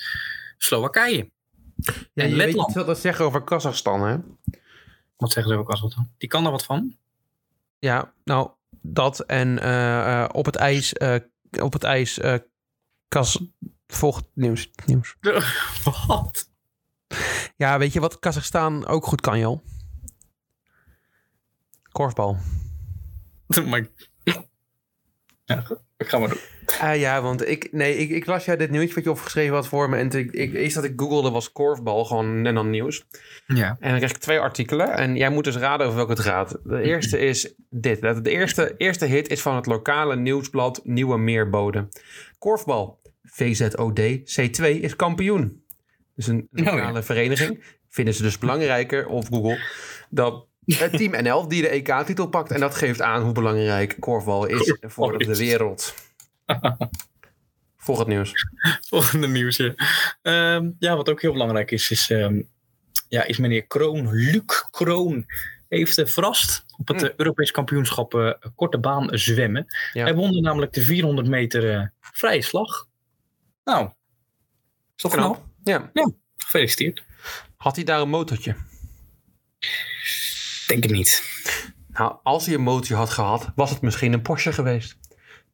[0.58, 1.30] Slowakije.
[1.76, 2.66] Ja, En je weet Letland.
[2.68, 4.16] niet wat dat zeggen over Kazachstan, hè?
[5.16, 6.08] Wat zeggen ze over Kazachstan?
[6.18, 6.96] Die kan er wat van.
[7.78, 11.14] Ja, nou, dat en eh, eh, op het ijs, eh,
[11.62, 12.34] op het ijs, eh
[13.08, 13.40] kas,
[13.86, 15.16] volgt nieuws, nieuws.
[16.06, 16.50] Wat?
[17.56, 19.64] Ja, weet je wat Kazachstan ook goed kan, joh?
[21.92, 22.36] Korfbal.
[23.66, 23.86] Maar...
[25.44, 26.38] Ja, ik ga maar doen.
[26.80, 29.66] Ah ja, want ik, nee, ik, ik las jij dit nieuwtje wat je opgeschreven had
[29.66, 29.96] voor me.
[29.96, 33.04] En ik, ik, eerst dat ik googelde was korfbal, gewoon en dan nieuws.
[33.46, 33.76] Ja.
[33.80, 34.96] En dan kreeg ik twee artikelen.
[34.96, 36.58] En jij moet dus raden over welke het gaat.
[36.64, 38.00] De eerste is dit.
[38.00, 41.88] Dat De eerste, eerste hit is van het lokale nieuwsblad Nieuwe Meerbode.
[42.38, 43.00] Korfbal.
[43.22, 44.00] VZOD
[44.40, 45.62] C2 is kampioen.
[46.14, 46.64] Dus een ja.
[46.64, 47.64] lokale vereniging.
[47.88, 49.58] Vinden ze dus belangrijker op Google
[50.10, 52.50] dat Het team NL die de EK-titel pakt.
[52.50, 55.94] En dat geeft aan hoe belangrijk korfbal is voor de wereld.
[57.76, 58.32] Volgend nieuws.
[58.88, 59.56] Volgende nieuws.
[59.56, 59.74] Ja.
[60.22, 62.42] Ehm, ja, wat ook heel belangrijk is, is, ehm,
[63.08, 65.26] ja, is meneer Kroon, Luc Kroon,
[65.68, 67.06] heeft eh, verrast op het Hm.
[67.06, 69.66] eh, Europees kampioenschap eh, korte baan zwemmen.
[69.92, 70.02] Ja.
[70.02, 72.88] Hij won namelijk de 400 meter vrije slag.
[73.64, 73.86] Nou,
[74.96, 75.44] is toch knap?
[75.62, 75.90] Ja.
[76.36, 77.02] Gefeliciteerd.
[77.56, 78.54] Had hij daar een motortje?
[80.72, 81.22] Denk het niet.
[81.88, 84.98] Nou, als hij een motortje had gehad, was het misschien een Porsche geweest.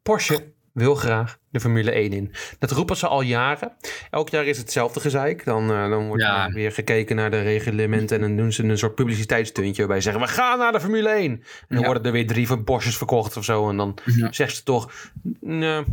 [0.02, 2.32] Porsche wil graag de Formule 1 in.
[2.58, 3.72] Dat roepen ze al jaren.
[4.10, 5.44] Elk jaar is hetzelfde gezeik.
[5.44, 6.46] Dan, eh, dan wordt Ja.
[6.46, 10.10] er weer gekeken naar de reglementen en dan doen ze een soort publiciteitsstuntje waarbij ze
[10.10, 11.30] zeggen, we gaan naar de Formule 1.
[11.32, 11.84] En dan Ja.
[11.84, 13.68] worden er weer drie van Porsches verkocht of zo.
[13.68, 14.32] En dan Ja.
[14.32, 14.92] zegt ze toch,
[15.40, 15.84] nee,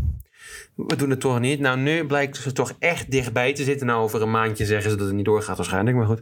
[0.76, 1.60] we doen het toch niet.
[1.60, 3.88] Nou, nu blijkt ze toch echt dichtbij te zitten.
[3.88, 6.22] Nou, over een maandje zeggen ze dat het niet doorgaat waarschijnlijk, maar goed.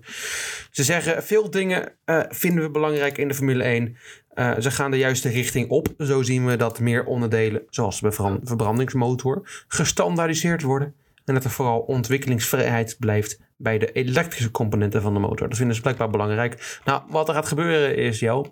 [0.72, 3.98] Ze zeggen, veel dingen eh, vinden we belangrijk in de Formule 1.
[4.34, 5.88] Eh, ze gaan de juiste richting op.
[5.98, 10.94] Zo zien we dat meer onderdelen, zoals de verbran- verbrandingsmotor, gestandaardiseerd worden.
[11.26, 15.48] En dat er vooral ontwikkelingsvrijheid blijft bij de elektrische componenten van de motor.
[15.48, 16.80] Dat vinden ze blijkbaar belangrijk.
[16.86, 18.46] Nou, wat er gaat gebeuren is, Jo,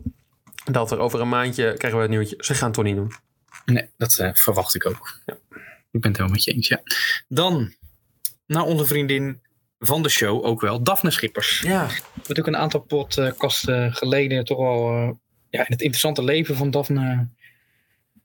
[0.71, 2.35] dat er over een maandje krijgen we het nieuwtje.
[2.39, 3.11] Ze gaan het toch niet doen.
[3.65, 5.19] Nee, dat eh, verwacht ik ook.
[5.25, 5.37] Ja.
[5.91, 6.81] Ik ben het helemaal met je eens, ja.
[7.27, 7.73] Dan
[8.45, 9.41] naar onze vriendin
[9.79, 11.59] van de show ook wel, Daphne Schippers.
[11.59, 11.85] Ja.
[11.85, 15.11] We hebben natuurlijk een aantal podcasten geleden toch al eh,
[15.49, 17.27] ja, in het interessante leven van Daphne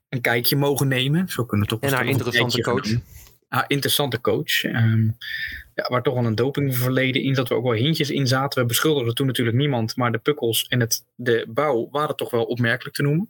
[0.09, 1.29] een kijkje mogen nemen.
[1.29, 2.99] Zo kunnen we toch En haar interessante gaan coach.
[3.47, 4.61] Haar interessante coach.
[4.61, 8.61] ja, waar toch wel een dopingverleden in zat, waar ook wel hintjes in zaten.
[8.61, 12.43] We beschuldigden toen natuurlijk niemand, maar de pukkels en het, de bouw waren toch wel
[12.43, 13.29] opmerkelijk te noemen.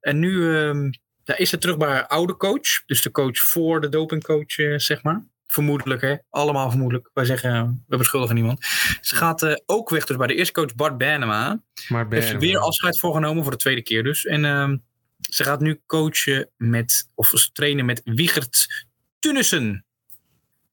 [0.00, 0.90] En nu ehm,
[1.28, 2.82] ja, is ze terug bij haar oude coach.
[2.86, 5.24] Dus de coach voor de dopingcoach, eh, zeg maar.
[5.46, 6.16] Vermoedelijk, hè?
[6.30, 7.10] Allemaal vermoedelijk.
[7.14, 8.64] Wij zeggen, eh, we beschuldigen niemand.
[9.00, 11.62] Ze gaat eh, ook weg dus bij de eerste coach Bart Bernema.
[11.88, 14.24] Maar Heeft ze weer afscheid voorgenomen voor de tweede keer dus.
[14.24, 14.76] En ehm,
[15.20, 18.86] ze gaat nu coachen met, of ze trainen met Wiegert
[19.18, 19.84] Tunissen.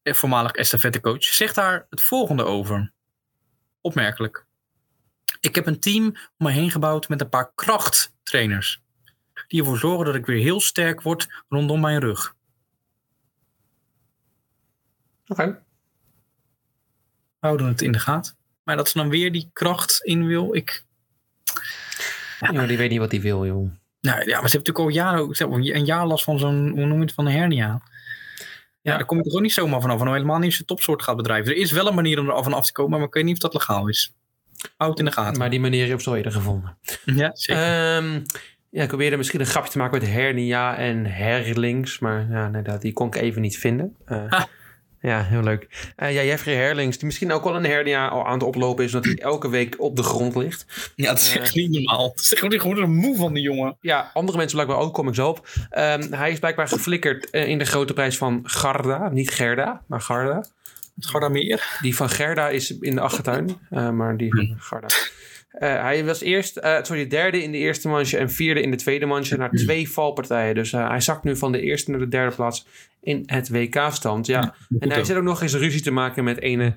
[0.04, 1.24] Voormalig estafettecoach.
[1.24, 2.94] Zegt daar het volgende over.
[3.82, 4.46] Opmerkelijk.
[5.40, 8.84] Ik heb een team om me heen gebouwd met een paar krachttrainers.
[9.48, 12.36] Die ervoor zorgen dat ik weer heel sterk word rondom mijn rug.
[15.28, 15.64] Oké.
[17.40, 18.36] Houden het in de gaten.
[18.64, 20.84] Maar dat ze dan weer die kracht in wil, ik,
[22.40, 23.70] Ja, die weet niet wat hij wil, joh.
[24.02, 26.98] Nou ja, maar ze heeft natuurlijk al jaren, een jaar last van zo'n, hoe noem
[26.98, 27.66] je het, van een hernia.
[27.68, 27.82] Ja,
[28.82, 28.98] Ja.
[28.98, 30.02] daar kom je toch ook niet zomaar vanaf.
[30.02, 31.52] En helemaal niet als je topsoort gaat bedrijven.
[31.52, 33.24] Er is wel een manier om er af en af te komen, maar ik weet
[33.24, 34.14] niet of dat legaal is.
[34.78, 35.38] Houd in de gaten.
[35.40, 36.78] Maar die manier heeft ze al eerder gevonden.
[37.06, 37.64] ja, zeker.
[37.64, 38.24] Ehm,
[38.76, 42.00] ja, ik probeerde misschien een grapje te maken met hernia en herlings.
[42.00, 43.96] Maar ja, nee, dat, die kon ik even niet vinden.
[44.06, 44.48] Eh, Ha.
[45.02, 45.92] Ja, heel leuk.
[45.96, 49.12] Eh, ja, Jeffrey Herlings, die misschien ook wel een hernia aan het oplopen is, omdat
[49.12, 50.92] hij elke week op de grond ligt.
[50.96, 52.08] ja, dat is echt niet normaal.
[52.08, 53.78] Dat is echt gewoon- een moe van die jongen.
[53.82, 55.48] Ja, andere mensen blijkbaar ook, kom ik zo op.
[55.70, 59.10] Ehm, hij is blijkbaar geflikkerd eh, in de grote prijs van Garda.
[59.10, 60.46] Niet Gerda, maar Garda.
[60.96, 61.78] Daar meer.
[61.82, 64.88] Die van Gerda is in de achtertuin, eh, maar die van Garda.
[65.56, 68.78] Eh, hij was eerst, eh, sorry, derde in de eerste manche en vierde in de
[68.78, 70.56] tweede manche na twee valpartijen.
[70.56, 72.68] Dus eh, hij zakt nu van de eerste naar de derde plaats
[73.02, 74.26] in het WK-stand.
[74.26, 74.56] Ja.
[74.80, 76.76] en hij zit ook nog eens ruzie te maken met ene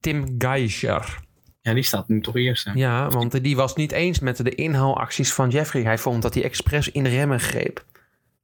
[0.00, 1.22] Tim Geischer.
[1.60, 2.64] Ja, die staat nu toch eerst.
[2.64, 2.72] hè?
[2.74, 5.82] Ja, want die was niet eens met de inhaalacties van Jeffrey.
[5.82, 7.84] Hij vond dat hij expres in remmen greep.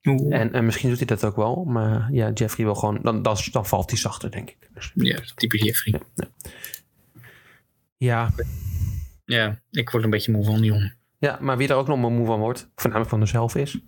[0.05, 0.35] Oeh.
[0.41, 1.65] En, en misschien doet hij dat ook wel.
[1.65, 2.99] Maar ja, Jeffrey wil gewoon...
[3.03, 4.57] Dan, dan, dan valt hij zachter, denk ik.
[4.75, 6.01] Dus, Ja, typisch Jeffrey.
[6.15, 6.29] ja.
[7.97, 8.31] Ja,
[9.71, 10.97] ik word een beetje moe van die jongen.
[11.19, 12.69] ja, maar wie er ook nog maar moe van wordt...
[12.75, 13.79] voornamelijk van zichzelf is...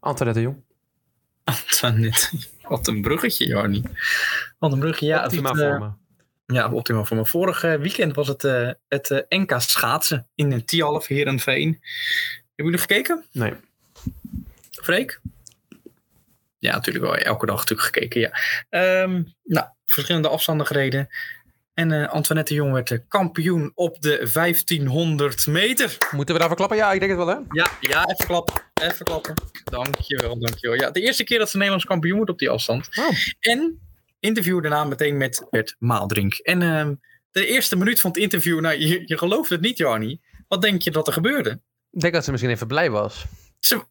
[0.00, 0.62] Antoinette de Jong.
[2.00, 2.32] Net.
[2.62, 3.82] Wat een bruggetje, Jarnie.
[4.58, 5.06] Wat een bruggetje.
[5.06, 5.98] Ja, Optima het, eh, vormen.
[6.46, 7.26] Ja, optimaal voor me.
[7.26, 11.80] Vorig weekend was het eh, het eh, NK schaatsen in een Tialf Herenveen.
[12.54, 13.54] Hebben jullie gekeken, Nee.
[14.70, 15.20] Freek?
[16.58, 17.16] Ja, natuurlijk wel.
[17.16, 18.30] Elke dag natuurlijk gekeken, ja.
[18.68, 21.08] Ehm, nou, verschillende afstanden gereden.
[21.74, 25.96] En eh, Antoinette de Jong werd kampioen op de 1500 meter.
[26.10, 26.76] Moeten we daarvoor klappen?
[26.78, 27.40] Ja, ik denk het wel, hè?
[27.50, 28.54] Ja, ja, even klappen.
[28.74, 29.34] Even klappen.
[29.64, 30.76] Dankjewel, dankjewel.
[30.76, 32.88] Ja, de eerste keer dat ze Nederlands kampioen wordt op die afstand.
[32.98, 33.08] Oh.
[33.40, 33.80] En
[34.20, 36.34] interview daarna meteen met Bert Maaldrink.
[36.34, 36.94] En ehm,
[37.30, 40.20] de eerste minuut van het interview, nou, je, je gelooft het niet, Jarnie.
[40.48, 41.60] Wat denk je dat er gebeurde?
[41.90, 43.24] Ik denk dat ze misschien even blij was.
[43.58, 43.84] Ze,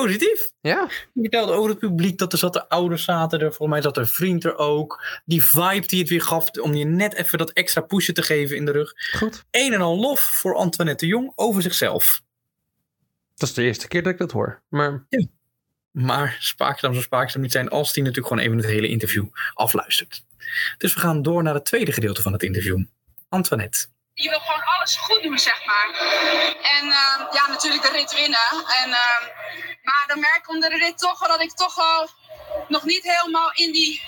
[0.00, 0.50] positief.
[0.60, 0.88] Ja?
[1.12, 3.46] Je vertelde over het publiek dat er zat de ouders zaten er.
[3.52, 5.20] Volgens mij zat er vriend er ook.
[5.24, 8.56] Die vibe die het weer gaf om je net even dat extra pushje te geven
[8.56, 8.92] in de rug.
[9.16, 9.44] Goed.
[9.50, 12.22] Een en al lof voor Antoinette de Jong over zichzelf.
[13.34, 14.62] Dat is de eerste keer dat ik dat hoor.
[14.68, 15.06] Maar
[15.90, 20.24] Maar spaakzaam zou spaakzaam niet zijn als die natuurlijk gewoon even het hele interview afluistert.
[20.78, 22.84] Dus we gaan door naar het tweede gedeelte van het interview.
[23.28, 25.90] Antoinette, je wil gewoon alles goed doen, zeg maar.
[26.62, 28.50] En ehm, ja, natuurlijk de rit winnen.
[28.50, 29.24] En, ehm,
[29.82, 32.08] maar dan merk ik onder de rit toch wel dat ik toch wel
[32.68, 34.02] nog niet helemaal in die,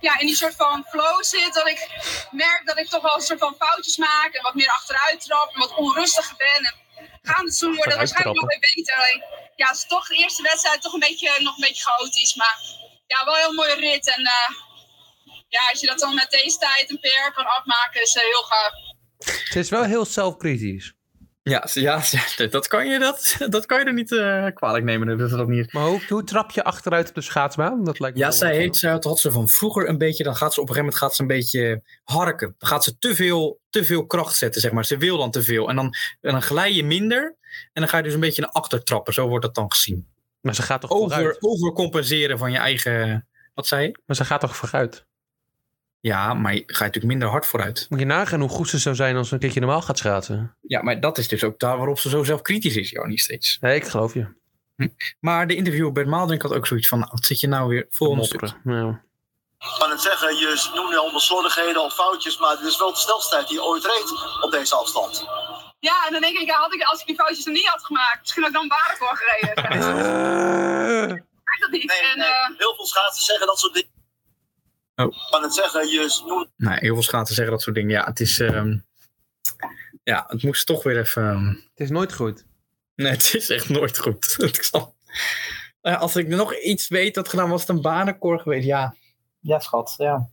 [0.00, 1.54] ja, in die soort van flow zit.
[1.54, 1.88] Dat ik
[2.30, 5.52] merk dat ik toch wel een soort van foutjes maak en wat meer achteruit trap
[5.52, 6.64] en wat onrustiger ben.
[6.64, 6.74] En
[7.22, 8.96] gaan het seizoen wordt het waarschijnlijk nog weer beter.
[8.96, 9.24] Alleen,
[9.56, 12.34] ja, het is toch de eerste wedstrijd toch een beetje, nog een beetje chaotisch.
[12.34, 12.60] Maar
[13.06, 14.08] ja, wel een heel mooie rit.
[14.08, 14.54] En eh,
[15.48, 18.42] ja, als je dat dan met deze tijd een PR kan afmaken, is eh, heel
[18.42, 18.89] gaaf.
[19.24, 20.94] Ze is wel heel zelfkritisch.
[21.42, 22.02] Ja, ja,
[22.50, 25.18] dat kan je, dat, dat kan je er niet eh, kwalijk nemen.
[25.18, 25.72] Dat is dat niet.
[25.72, 27.84] Maar hoe, hoe trap je achteruit op de schaatsbaan?
[27.84, 30.36] Dat lijkt me Ja, zij heeft, zij had, had ze van vroeger een beetje, dan
[30.36, 32.54] gaat ze op een gegeven moment gaat ze een beetje harken.
[32.58, 34.84] Dan gaat ze te veel, te veel kracht zetten, zeg maar.
[34.84, 35.68] Ze wil dan te veel.
[35.68, 37.36] En dan, en dan glij je minder.
[37.72, 39.12] En dan ga je dus een beetje naar achter trappen.
[39.12, 40.08] Zo wordt dat dan gezien.
[40.40, 41.42] Maar ze gaat toch Over, vooruit?
[41.42, 43.98] overcompenseren van je eigen, wat zei je?
[44.06, 45.06] Maar ze gaat toch vooruit?
[46.00, 47.86] Ja, maar je ga je natuurlijk minder hard vooruit.
[47.88, 50.56] Moet je nagaan hoe goed ze zou zijn als ze een keertje normaal gaat schaatsen?
[50.60, 53.58] Ja, maar dat is dus ook daar waarop ze zo zelfkritisch is, Joni, steeds.
[53.60, 54.38] Nee, ik geloof je.
[55.20, 57.86] Maar de interviewer Bert Maalderink had ook zoiets van, nou, wat zit je nou weer?
[57.98, 58.60] Mopperen.
[58.64, 59.02] Ja.
[59.58, 62.92] Ik kan het zeggen, je noemt nu allemaal slordigheden of foutjes, maar dit is wel
[62.92, 64.12] de snelste tijd die je ooit reed
[64.44, 65.24] op deze afstand.
[65.78, 67.84] Ja, en dan denk ik, ja, had ik, als ik die foutjes er niet had
[67.84, 69.54] gemaakt, misschien had ik dan waarde voor gereden.
[71.50, 71.84] Ik weet dat niet.
[71.84, 72.28] Nee, en, nee.
[72.28, 73.89] eh, Heel veel schaatsers zeggen dat soort dingen.
[75.00, 75.14] Oh.
[75.14, 77.90] Ik kan het zeggen, je noemt Nou, heel veel schaatsen zeggen dat soort dingen.
[77.90, 78.40] Ja, het is...
[78.40, 78.76] ehm,
[80.02, 81.22] ja, het moest toch weer even...
[81.30, 82.44] ehm, Het is nooit goed.
[82.94, 84.36] Nee, het is echt nooit goed.
[85.80, 88.66] Eh, Als ik nog iets weet dat gedaan was, het een banenkoor geweest.
[88.66, 88.94] Ja,
[89.40, 89.94] ja schat.
[89.96, 90.28] Ja.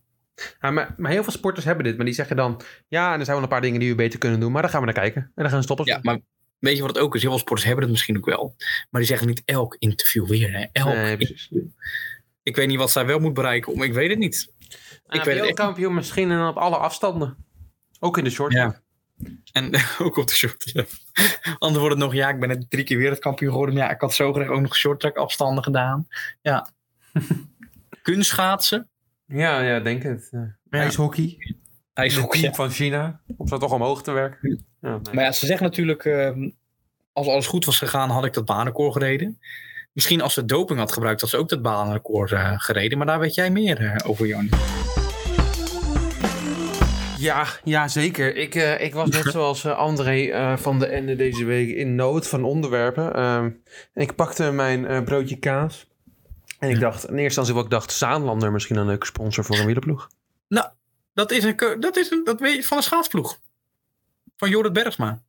[0.60, 1.96] Ja, maar, maar heel veel sporters hebben dit.
[1.96, 2.60] Maar die zeggen dan...
[2.88, 4.52] Ja, en er zijn wel een paar dingen die we beter kunnen doen.
[4.52, 5.22] Maar daar gaan we naar kijken.
[5.22, 5.86] En dan gaan we stoppen.
[5.86, 6.18] ja, maar
[6.58, 7.20] weet je wat het ook is?
[7.20, 8.54] Heel veel sporters hebben het misschien ook wel.
[8.90, 10.52] Maar die zeggen niet elk interview weer.
[10.52, 10.66] Hè?
[10.72, 11.62] Elk Nee, interview.
[12.42, 13.72] Ik weet niet wat zij wel moet bereiken.
[13.72, 14.52] Om, ik weet het niet.
[15.08, 17.36] Ik weet het echt kampioen misschien en op alle afstanden.
[18.00, 18.52] Ook in de short.
[18.52, 18.80] Ja.
[19.52, 19.70] En
[20.04, 20.70] ook op de short.
[20.72, 20.84] Ja.
[21.58, 23.74] Anders wordt het nog, ja, ik ben net drie keer wereldkampioen geworden.
[23.74, 26.06] Maar ja, ik had zo graag ook nog short track afstanden gedaan.
[26.42, 26.68] Ja.
[28.02, 28.88] Kunstschaatsen.
[29.26, 30.28] ja, ja, denk het.
[30.30, 30.56] Ja.
[30.70, 31.56] IJshockey.
[31.92, 32.54] IJshockey.
[32.54, 33.20] van China.
[33.36, 34.66] Om zo toch omhoog te werken.
[34.80, 35.14] Ja, nee.
[35.14, 36.50] Maar ja, ze zeggen natuurlijk, ehm,
[37.12, 39.38] als alles goed was gegaan, had ik dat banenkoor gereden.
[39.98, 42.98] Misschien als ze doping had gebruikt, had ze ook dat banenkoor eh, gereden.
[42.98, 44.48] Maar daar weet jij meer eh, over, Jan.
[47.18, 48.36] Ja, ja zeker.
[48.36, 52.44] Ik, eh, ik was net zoals André van de Ende deze week in nood van
[52.44, 53.14] onderwerpen.
[53.14, 53.50] Ehm,
[53.94, 55.86] ik pakte mijn broodje kaas.
[56.58, 59.58] En ik dacht, in eerste instantie wat ik dacht, Zaanlander misschien een leuke sponsor voor
[59.58, 60.08] een wielerploeg.
[60.48, 60.68] Nou,
[61.14, 63.38] dat is een, dat is een, dat weet je, van een schaatsploeg.
[64.36, 65.22] Van Jorrit Bergsma.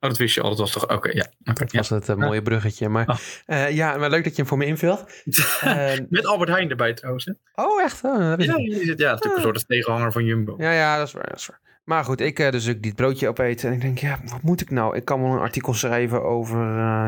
[0.00, 0.48] Oh, dat wist je al.
[0.48, 1.26] Dat was toch, oké, ja.
[1.38, 1.78] Dat ja.
[1.78, 2.88] was het eh, mooie bruggetje.
[2.88, 3.18] Maar Ah.
[3.46, 5.04] eh, ja, maar leuk dat je hem voor me invult.
[5.60, 7.24] Eh, Met Albert Heijn erbij trouwens.
[7.24, 7.32] Hè?
[7.54, 8.04] oh, echt?
[8.04, 10.54] Oh, Ja, ik die zit- ja, natuurlijk een soort tegenhanger van Jumbo.
[10.58, 11.28] ja, ja, dat is waar.
[11.28, 11.60] Dat is waar.
[11.84, 13.68] Maar goed, ik eh, dus ook dit broodje opeten.
[13.68, 14.96] En ik denk, ja, wat moet ik nou?
[14.96, 16.58] Ik kan wel een artikel schrijven over,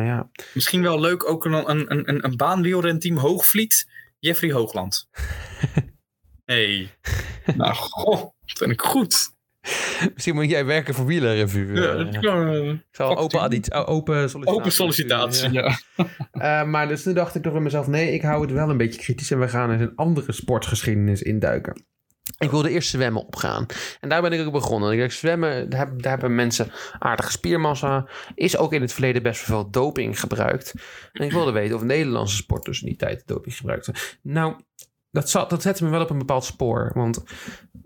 [0.05, 3.89] ja, Misschien wel leuk, ook een, een, een, een, baanwielrenteam Hoogvliet.
[4.19, 5.09] Jeffrey Hoogland.
[6.45, 6.91] hey.
[7.57, 9.37] nou, goh, dat vind ik goed.
[10.15, 11.81] Misschien moet jij werken voor wielerrevue.
[11.81, 11.97] Ja, eh.
[11.97, 14.49] dat gewoon, eh, Ik zal open, oh, open sollicitatie.
[14.49, 15.53] open sollicitatie.
[15.53, 15.79] Ja.
[15.97, 16.07] Ja.
[16.33, 18.77] Eh, maar dus toen dacht ik toch bij mezelf, nee, ik hou het wel een
[18.77, 21.87] beetje kritisch en we gaan eens een andere sportgeschiedenis induiken.
[22.39, 23.67] Ik wilde eerst zwemmen opgaan.
[24.01, 24.93] En daar ben ik ook begonnen.
[24.93, 28.09] Ik dacht, zwemmen, daar, daar hebben mensen aardige spiermassa.
[28.35, 30.75] Is ook in het verleden best wel veel doping gebruikt.
[31.13, 33.95] En ik wilde weten of Nederlandse sporters in die tijd doping gebruikten.
[34.23, 34.57] Nou,
[35.11, 36.91] dat, zat, dat zette me wel op een bepaald spoor.
[36.95, 37.25] Want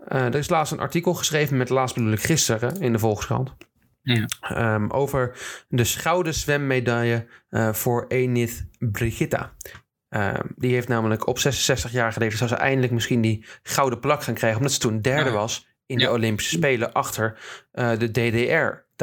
[0.07, 3.55] eh, er is laatst een artikel geschreven, met laatst bedoel ik gisteren, in de Volkskrant.
[4.01, 4.25] Ja.
[4.41, 9.53] Ehm, over de gouden zwemmedaille eh, voor Enith Brigitta.
[10.09, 14.23] Ehm, die heeft namelijk op 66 jaar geleden zou ze eindelijk misschien die gouden plak
[14.23, 15.35] gaan krijgen, omdat ze toen derde Ja.
[15.35, 16.05] was in Ja.
[16.05, 17.39] de Olympische Spelen achter
[17.71, 18.11] eh, de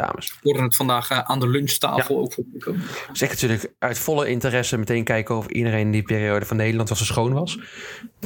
[0.01, 0.29] DDR-dames.
[0.31, 2.83] We hoorden het vandaag eh, aan de lunchtafel ook komen.
[3.13, 6.89] Dus ik natuurlijk uit volle interesse meteen kijken of iedereen in die periode van Nederland
[6.89, 7.59] was zo schoon was.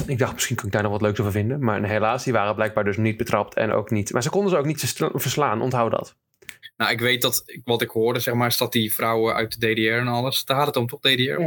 [0.07, 1.63] Ik dacht, misschien kan ik daar nog wat leuks over vinden.
[1.63, 4.11] Maar helaas, die waren blijkbaar dus niet betrapt en ook niet.
[4.13, 6.15] Maar ze konden ze ook niet versla- verslaan, onthoud dat.
[6.77, 9.59] Nou, ik weet dat, ik- wat ik hoorde, zeg maar, is dat die vrouwen uit
[9.59, 11.39] de DDR en alles, daar gaat het om toch, DDR?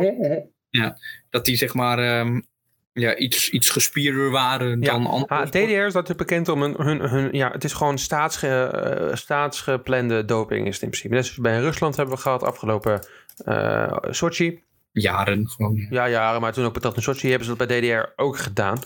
[0.70, 0.98] Ja,
[1.30, 2.40] dat die zeg maar ehm,
[2.98, 4.92] ja, iets, iets gespierder waren Ja.
[4.92, 5.34] dan andere.
[5.34, 9.14] Ah, DDR is natuurlijk bekend om hun, hun, hun ja, het is gewoon staatsge, eh,
[9.14, 11.14] staatsgeplande doping is het in principe.
[11.14, 13.06] Net zoals bij Rusland hebben we gehad afgelopen
[13.44, 14.66] eh Sochi.
[14.92, 15.86] Jaren gewoon.
[15.90, 18.78] Ja, jaren, maar toen ook patat in Sochi hebben ze dat bij DDR ook gedaan.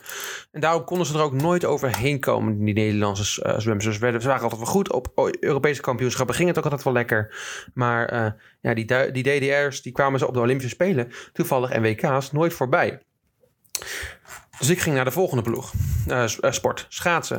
[0.50, 3.86] En daarom konden ze er ook nooit overheen komen, die Nederlandse eh, zwemmers.
[3.86, 4.92] Dus werden, ze waren altijd wel goed.
[4.92, 7.34] Op Europese kampioenschappen ging het ook altijd wel lekker.
[7.74, 12.32] Maar ja, die, die DDR's die kwamen ze op de Olympische Spelen, toevallig en WK's,
[12.32, 13.00] nooit voorbij.
[14.58, 15.72] Dus ik ging naar de volgende ploeg.
[16.06, 17.36] Eh, eh, sport, schaatsen.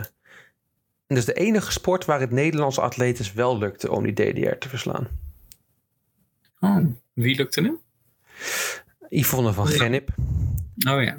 [1.08, 4.58] En dat is de enige sport waar het Nederlandse atletes wel lukte om die DDR
[4.58, 5.08] te verslaan.
[6.60, 6.78] Oh,
[7.14, 7.80] wie lukte hem?
[9.10, 10.10] Yvonne van Gennep.
[10.88, 11.18] Oh ja.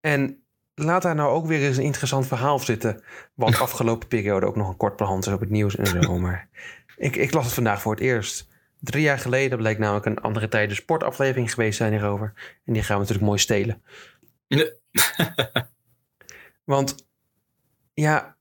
[0.00, 0.42] En
[0.74, 3.02] laat daar nou ook weer eens een interessant verhaal zitten.
[3.34, 6.18] Wat afgelopen periode ook nog een kort behand is op het nieuws en zo.
[6.18, 6.48] Maar
[6.96, 8.48] ik, ik las het vandaag voor het eerst.
[8.80, 12.32] Drie jaar geleden bleek namelijk een andere tijden sportaflevering geweest zijn hierover.
[12.64, 13.82] En die gaan we natuurlijk mooi stelen.
[14.48, 14.72] Nee.
[16.64, 17.06] Want
[17.94, 18.36] ja,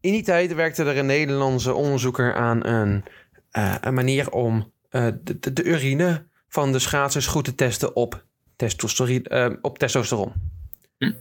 [0.00, 3.04] in die tijd werkte er een Nederlandse onderzoeker aan een,
[3.50, 7.96] eh, een manier om eh, de, de, de urine van de schaatsers goed te testen
[7.96, 8.24] op,
[8.56, 9.22] testosteron.
[9.22, 10.32] eh, op testosteron.
[10.98, 11.12] Hm.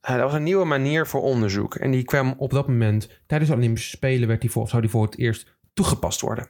[0.00, 1.74] Dat was een nieuwe manier voor onderzoek.
[1.74, 4.90] En die kwam op dat moment, tijdens de Olympische Spelen, werd die voor, zou die
[4.90, 6.48] voor het eerst toegepast worden.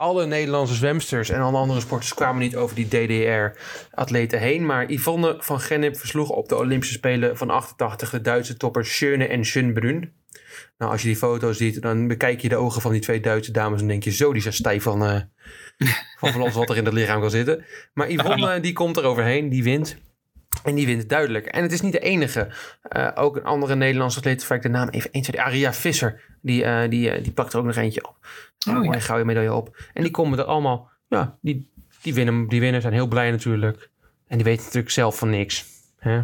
[0.00, 4.66] Alle Nederlandse zwemsters en alle andere sporters kwamen niet over die DDR-atleten heen.
[4.66, 9.26] Maar Yvonne van Gennep versloeg op de Olympische Spelen van 88 de Duitse toppers Schöne
[9.26, 10.12] en Schönbrunn.
[10.78, 13.52] Nou, als je die foto's ziet, dan bekijk je de ogen van die twee Duitse
[13.52, 14.98] dames en denk je zo, die zijn stijf van,
[16.18, 17.64] van van alles wat er in het lichaam kan zitten.
[17.94, 19.96] Maar Yvonne, die komt er overheen, die wint.
[20.68, 21.46] En die wint duidelijk.
[21.46, 22.48] En het is niet de enige.
[22.82, 26.20] Eh, ook een andere Nederlandse atleet, waar ik de naam even 1, 2, Aria Visser,
[26.42, 28.16] die, eh, die, eh, die pakt er ook nog eentje op.
[28.68, 28.92] Oh, Oh, ja.
[28.92, 29.76] Een gouden medaille op.
[29.92, 31.70] En die komen er allemaal, ja, die,
[32.02, 33.90] die, winnen, die winnen, zijn heel blij natuurlijk.
[34.26, 35.64] En die weten natuurlijk zelf van niks.
[35.98, 36.22] Hè?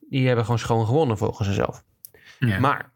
[0.00, 1.84] Die hebben gewoon schoon gewonnen volgens zichzelf.
[2.38, 2.58] Ja.
[2.58, 2.90] Maar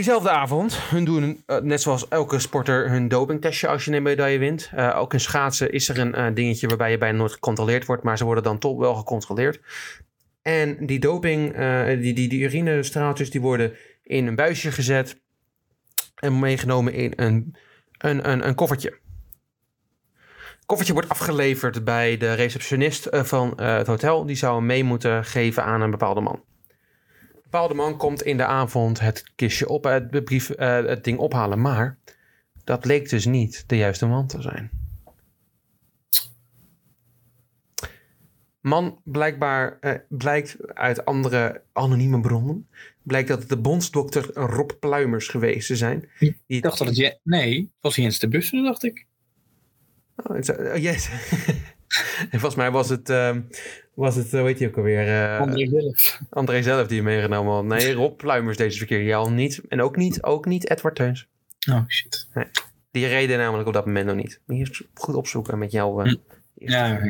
[0.00, 4.38] diezelfde avond, hun doen eh, net zoals elke sporter hun dopingtestje als je een medaille
[4.38, 4.70] wint.
[4.74, 8.02] Eh, ook in schaatsen is er een eh, dingetje waarbij je bijna nooit gecontroleerd wordt,
[8.02, 9.60] maar ze worden dan toch wel gecontroleerd.
[10.42, 11.56] En die doping,
[12.00, 15.20] die, die, die urinestraaltjes, die worden in een buisje gezet
[16.14, 17.56] en meegenomen in een,
[17.98, 18.98] een, een, een koffertje.
[20.34, 24.26] Het koffertje wordt afgeleverd bij de receptionist van het hotel.
[24.26, 26.42] Die zou hem mee moeten geven aan een bepaalde man.
[27.50, 31.18] Bepaalde man komt in de avond het kistje op, eh, het, brief, eh, het ding
[31.18, 31.60] ophalen.
[31.60, 31.98] Maar
[32.64, 34.70] dat bleek dus niet de juiste man te zijn.
[38.60, 42.68] Man blijkbaar eh, blijkt uit andere anonieme bronnen.
[43.02, 46.08] Blijkt dat het de bondsdokter Rob Pluimers geweest te zijn.
[46.18, 46.96] Die Ik dacht dat het...
[46.96, 49.06] Je nee, het was Jens de Bussen, dacht ik.
[50.16, 51.08] Oh, oh, yes.
[52.20, 53.40] en volgens mij was het, ehm,
[53.94, 55.06] was het, hoe heet hij ook alweer?
[55.08, 56.20] eh, André zelf.
[56.30, 57.64] André zelf die meegenomen had.
[57.64, 59.60] Nee, Rob Pluimers deze verkeer ja, al niet.
[59.68, 61.28] En ook niet, ook niet Edward Teuns.
[61.70, 62.28] Oh, shit.
[62.90, 64.40] Die reden namelijk op dat moment nog niet.
[64.46, 66.00] Moet je eens goed opzoeken met jouw...
[66.02, 66.16] eh, Hm.
[66.54, 67.00] Ja,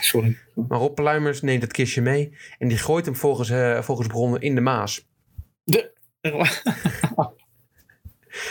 [0.00, 0.36] sorry.
[0.54, 2.36] Maar Rob Pluimers neemt het kistje mee.
[2.58, 5.06] En die gooit hem volgens, eh, volgens bronnen in de Maas.
[5.64, 5.90] De...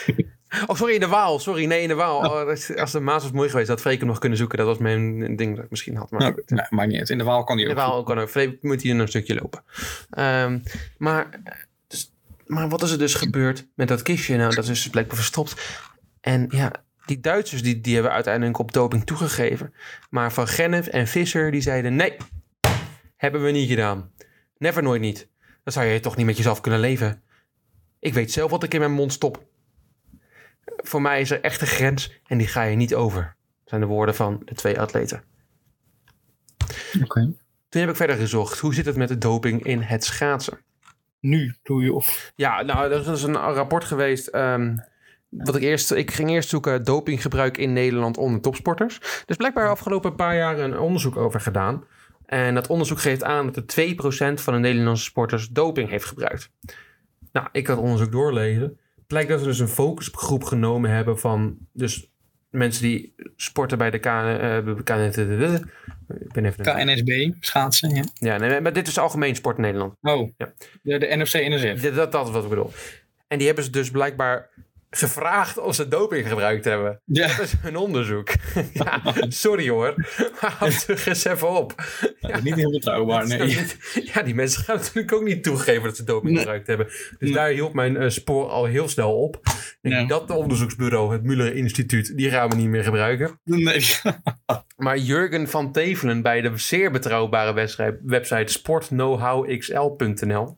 [0.68, 1.40] Oh, sorry, in de Waal.
[1.40, 2.20] Sorry, nee, in de Waal.
[2.44, 4.58] Oh, is- als de Maas was mooi geweest, had Freek hem nog kunnen zoeken.
[4.58, 6.12] Dat was mijn ding dat ik misschien had.
[6.12, 7.10] Maar Nou, nou, maakt niet uit.
[7.10, 7.78] In de Waal kan die In ook.
[7.78, 8.30] de Waal kan ook.
[8.30, 9.64] Freek moet hier een stukje lopen.
[10.10, 10.60] Ehm,
[10.98, 11.30] maar,
[11.88, 12.14] dus-
[12.46, 14.38] maar wat is er dus gebeurd met dat kistje?
[14.38, 15.82] Nou, dat is dus blijkbaar verstopt.
[16.22, 16.72] En ja,
[17.06, 19.74] die Duitsers die, die hebben uiteindelijk op doping toegegeven.
[20.10, 22.16] Maar Van Gennep en Visser die zeiden nee,
[23.18, 24.12] hebben we niet gedaan.
[24.58, 25.28] Never nooit niet.
[25.64, 27.22] Dan zou je toch niet met jezelf kunnen leven.
[28.00, 29.48] Ik weet zelf wat ik in mijn mond stop.
[30.78, 33.36] Voor mij is er echt een grens en die ga je niet over.
[33.66, 35.24] Zijn de woorden van de twee atleten.
[37.04, 37.34] Oké.
[37.70, 38.60] Toen heb ik verder gezocht.
[38.60, 40.60] Hoe zit het met de doping in het schaatsen?
[41.20, 42.32] Nu doe je of...
[42.36, 44.28] Ja, nou, er is een rapport geweest.
[44.28, 44.78] ehm,
[45.30, 48.98] wat ik eerst, ik ging eerst zoeken dopinggebruik in Nederland onder topsporters.
[49.00, 51.84] Er is blijkbaar afgelopen paar jaar een onderzoek over gedaan.
[52.26, 56.52] En dat onderzoek geeft aan dat de 2% van de Nederlandse sporters doping heeft gebruikt.
[57.32, 58.80] Nou, ik had het onderzoek doorlezen.
[59.10, 62.12] Blijkt dat ze dus een focusgroep genomen hebben van dus
[62.50, 64.58] mensen die sporten bij de KN, eh,
[66.64, 68.04] KNSB, schaatsen, ja.
[68.14, 69.94] ja, nee, maar dit is algemeen sport in Nederland.
[70.02, 70.54] Oh, Ja.
[70.82, 71.82] de, de NOC-NSF.
[71.84, 72.72] Ja, Dat, dat is wat ik bedoel.
[73.28, 74.50] En die hebben ze dus blijkbaar
[74.90, 77.02] gevraagd of ze doping gebruikt hebben.
[77.06, 77.28] Ja.
[77.28, 78.30] Dat is hun onderzoek.
[78.74, 79.94] ja, sorry hoor.
[80.42, 81.74] Maar houd er eens even op.
[82.20, 83.42] Ja, niet heel betrouwbaar, nee.
[83.42, 83.78] niet-
[84.14, 86.40] ja, die mensen gaan natuurlijk ook niet toegeven dat ze doping Nee.
[86.42, 86.86] gebruikt hebben.
[86.86, 87.32] Dus Nee.
[87.32, 89.40] daar hield mijn eh, spoor al heel snel op.
[90.08, 93.40] Dat onderzoeksbureau, het Muller Instituut, die gaan we niet meer gebruiken.
[93.44, 93.86] Nee.
[94.78, 97.54] Maar Jurgen van Tevelen bij de zeer betrouwbare
[98.04, 100.58] website sportknowhowxl.nl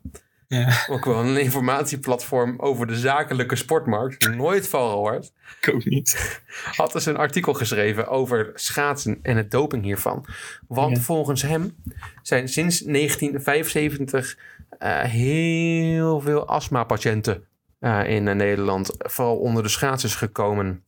[0.54, 4.36] Ja, ook wel een informatieplatform over de zakelijke sportmarkt.
[4.36, 5.32] Nooit van gehoord.
[5.62, 6.42] ik ook niet.
[6.72, 10.26] Had dus een artikel geschreven over schaatsen en het doping hiervan.
[10.68, 11.04] Want Ja.
[11.04, 11.76] volgens hem
[12.22, 14.38] zijn sinds 1975
[14.80, 17.44] eh, heel veel astmapatiënten
[17.80, 20.84] eh, in Nederland, vooral onder de schaatsers, gekomen.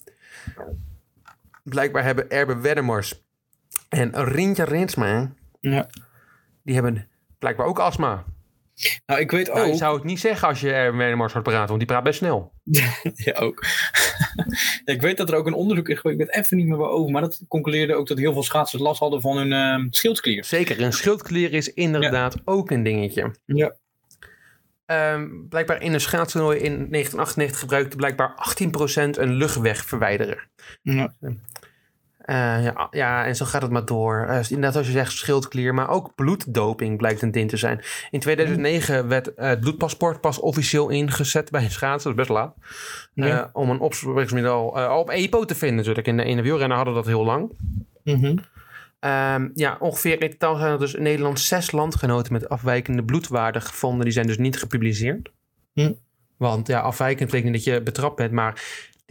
[1.63, 3.21] Blijkbaar hebben Erbe Wedemars
[3.89, 5.87] en Rintje Rinsma, Ja.
[6.63, 7.07] die hebben
[7.39, 8.23] blijkbaar ook astma.
[9.05, 9.77] Nou, ik weet Nou, ook...
[9.77, 12.17] zou het niet zeggen als je er met Mars hoort praten, want die praat best
[12.17, 12.53] snel.
[13.15, 13.63] Ja, ook.
[14.85, 16.77] Ja, ik weet dat er ook een onderzoek is geweest, ik weet even niet meer
[16.77, 20.43] waarover, maar dat concludeerde ook dat heel veel schaatsers last hadden van hun ehm schildklier.
[20.43, 23.35] Zeker, een schildklier is inderdaad ook een dingetje.
[23.45, 23.75] Ja.
[24.85, 30.47] Ehm, blijkbaar in een schaatstoernooi in 1998 gebruikte blijkbaar 18% een luchtwegverwijderer.
[30.81, 31.13] Ja.
[32.23, 34.25] Eh, ja, ja, en zo gaat het maar door.
[34.27, 37.81] Eh, inderdaad, als je zegt schildklier, maar ook bloeddoping blijkt een ding te zijn.
[38.11, 42.39] In 2009 werd eh, het bloedpaspoort pas officieel ingezet bij een schaatser, dat is best
[42.39, 42.55] laat.
[43.13, 43.49] Ja.
[43.53, 44.65] om een opsporingsmiddel
[44.97, 46.07] op EPO te vinden natuurlijk.
[46.07, 47.51] In de, in de wielrennen hadden we dat heel lang.
[48.03, 48.37] Mhm.
[48.99, 53.61] Ehm, ja, ongeveer in totaal zijn er dus in Nederland zes landgenoten met afwijkende bloedwaarden
[53.61, 54.03] gevonden.
[54.03, 55.31] Die zijn dus niet gepubliceerd.
[55.73, 55.91] Hm.
[56.37, 58.31] Want ja, afwijkend betekent dat je betrapt bent.
[58.31, 58.61] Maar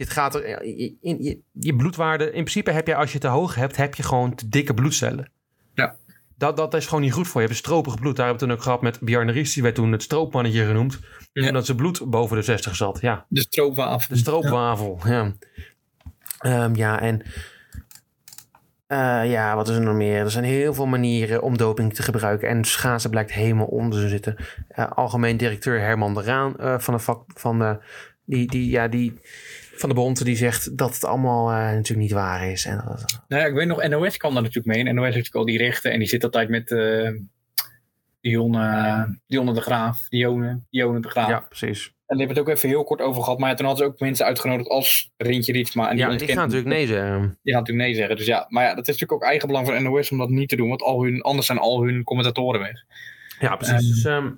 [0.03, 0.61] dit gaat er.
[0.63, 2.25] In, in- je, je bloedwaarde.
[2.25, 5.31] In principe heb je als je te hoog hebt, heb je gewoon te dikke bloedcellen.
[5.73, 5.95] Ja.
[6.37, 7.47] Dat, dat is gewoon niet goed voor je.
[7.47, 8.15] Je hebt stropig bloed.
[8.15, 9.53] Daar hebben we toen ook gehad met Bjarne Ries.
[9.53, 10.99] Die werd toen het stroopmannetje genoemd.
[11.33, 11.47] Ja.
[11.47, 13.01] Omdat zijn bloed boven de 60 zat.
[13.01, 13.25] Ja.
[13.29, 14.15] De stroopwafel.
[14.15, 15.33] De stroopwafel, ja.
[16.39, 17.21] Ehm, ja, en...
[18.87, 20.19] eh, ja, wat is er nog meer?
[20.19, 22.47] Er zijn heel veel manieren om doping te gebruiken.
[22.49, 24.35] En schaatsen blijkt helemaal onder te zitten.
[24.67, 27.23] Eh, algemeen directeur Herman de Raan eh, van de vak...
[27.35, 27.77] Van de,
[28.25, 29.19] die, die, ja, die,
[29.83, 32.65] van de bond die zegt dat het allemaal eh, natuurlijk niet waar is.
[32.65, 34.85] En dat, Nou ja, ik weet nog, NOS kan daar natuurlijk mee.
[34.85, 35.91] En NOS heeft natuurlijk al die rechten.
[35.91, 37.09] En die zit altijd met eh
[38.21, 40.07] Dionne, Dionne de Graaf.
[40.09, 41.29] Dione, Dione de Graaf.
[41.29, 41.85] ja, precies.
[41.85, 43.39] En die hebben het ook even heel kort over gehad.
[43.39, 45.89] Maar ja, toen hadden ze ook mensen uitgenodigd als Rintje Ritsma.
[45.89, 47.19] En die, Ja, die gaan natuurlijk nee zeggen.
[47.19, 48.15] Die gaan natuurlijk nee zeggen.
[48.15, 50.55] Dus ja, maar ja, dat is natuurlijk ook eigenbelang van NOS om dat niet te
[50.55, 50.69] doen.
[50.69, 52.83] Want al hun, anders zijn al hun commentatoren weg.
[53.43, 53.87] Ja, precies.
[53.87, 54.29] Dus, ehm,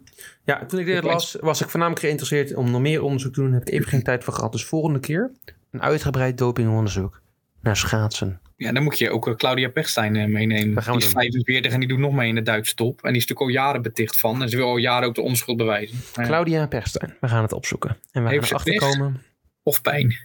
[0.43, 3.53] ja, toen ik dit las, was ik voornamelijk geïnteresseerd om nog meer onderzoek te doen.
[3.53, 4.51] Heb ik even geen tijd voor gehad.
[4.51, 5.31] Dus volgende keer
[5.71, 7.21] een uitgebreid dopingonderzoek
[7.61, 8.39] naar schaatsen.
[8.57, 10.83] Ja, dan moet je ook eh, Claudia Pechstein eh, meenemen.
[10.83, 11.11] Die is doen.
[11.11, 13.03] 45 en die doet nog mee in de Duitse top.
[13.03, 14.41] En die is natuurlijk al jaren beticht van.
[14.41, 15.97] En ze wil al jaren ook de onschuld bewijzen.
[16.13, 17.15] Claudia Perstijn.
[17.19, 17.97] We gaan het opzoeken.
[18.11, 19.21] En we gaan erachter komen.
[19.63, 20.17] Of pijn.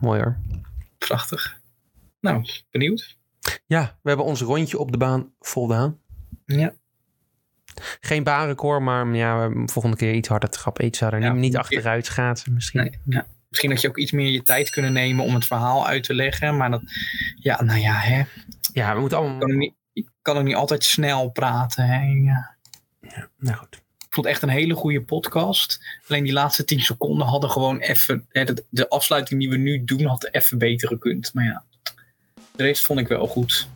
[0.00, 0.36] Mooi hoor.
[0.98, 1.60] Prachtig.
[2.20, 3.16] Nou, benieuwd.
[3.66, 5.98] Ja, we hebben ons rondje op de baan voldaan.
[6.46, 6.74] Ja.
[8.00, 10.82] Geen baanrecord, maar ja, volgende keer iets harder trap.
[10.82, 11.20] Iets harder.
[11.20, 12.80] Ja, niet, niet achteruit schaatsen misschien.
[12.80, 13.26] Nee, ja.
[13.48, 16.14] Misschien dat je ook iets meer je tijd kunnen nemen om het verhaal uit te
[16.14, 16.56] leggen.
[16.56, 16.82] Maar dat,
[17.34, 18.22] ja, nou ja, hè.
[18.72, 19.40] Ja, we moeten Ik allemaal...
[19.40, 21.84] kan ook niet, ik kan ook niet altijd snel praten.
[21.84, 22.00] Hè.
[22.06, 22.56] Ja.
[23.38, 23.74] Nou goed.
[23.98, 25.80] Ik vond het echt een hele goede podcast.
[26.08, 28.26] Alleen die laatste 10 seconden hadden gewoon even.
[28.28, 31.34] Hè, de, de afsluiting die we nu doen had even beter gekund.
[31.34, 31.64] Maar ja,
[32.56, 33.68] de rest vond ik wel goed.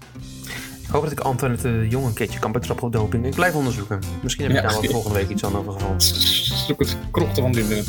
[0.91, 3.27] Ik hoop dat ik Antoinette de Jong een keertje kan betrappen op doping.
[3.27, 3.99] Ik blijf onderzoeken.
[4.23, 4.69] Misschien heb ik Ja.
[4.69, 6.01] daar wel volgende week iets aan over gevonden.
[6.67, 7.87] Zoek het krochten van dit.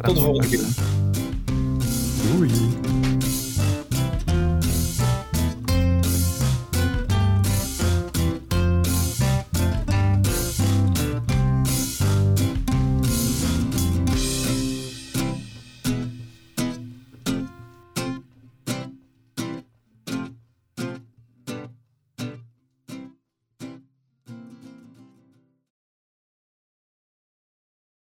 [0.00, 0.64] Tot de volgende keer.
[2.32, 2.50] Doei.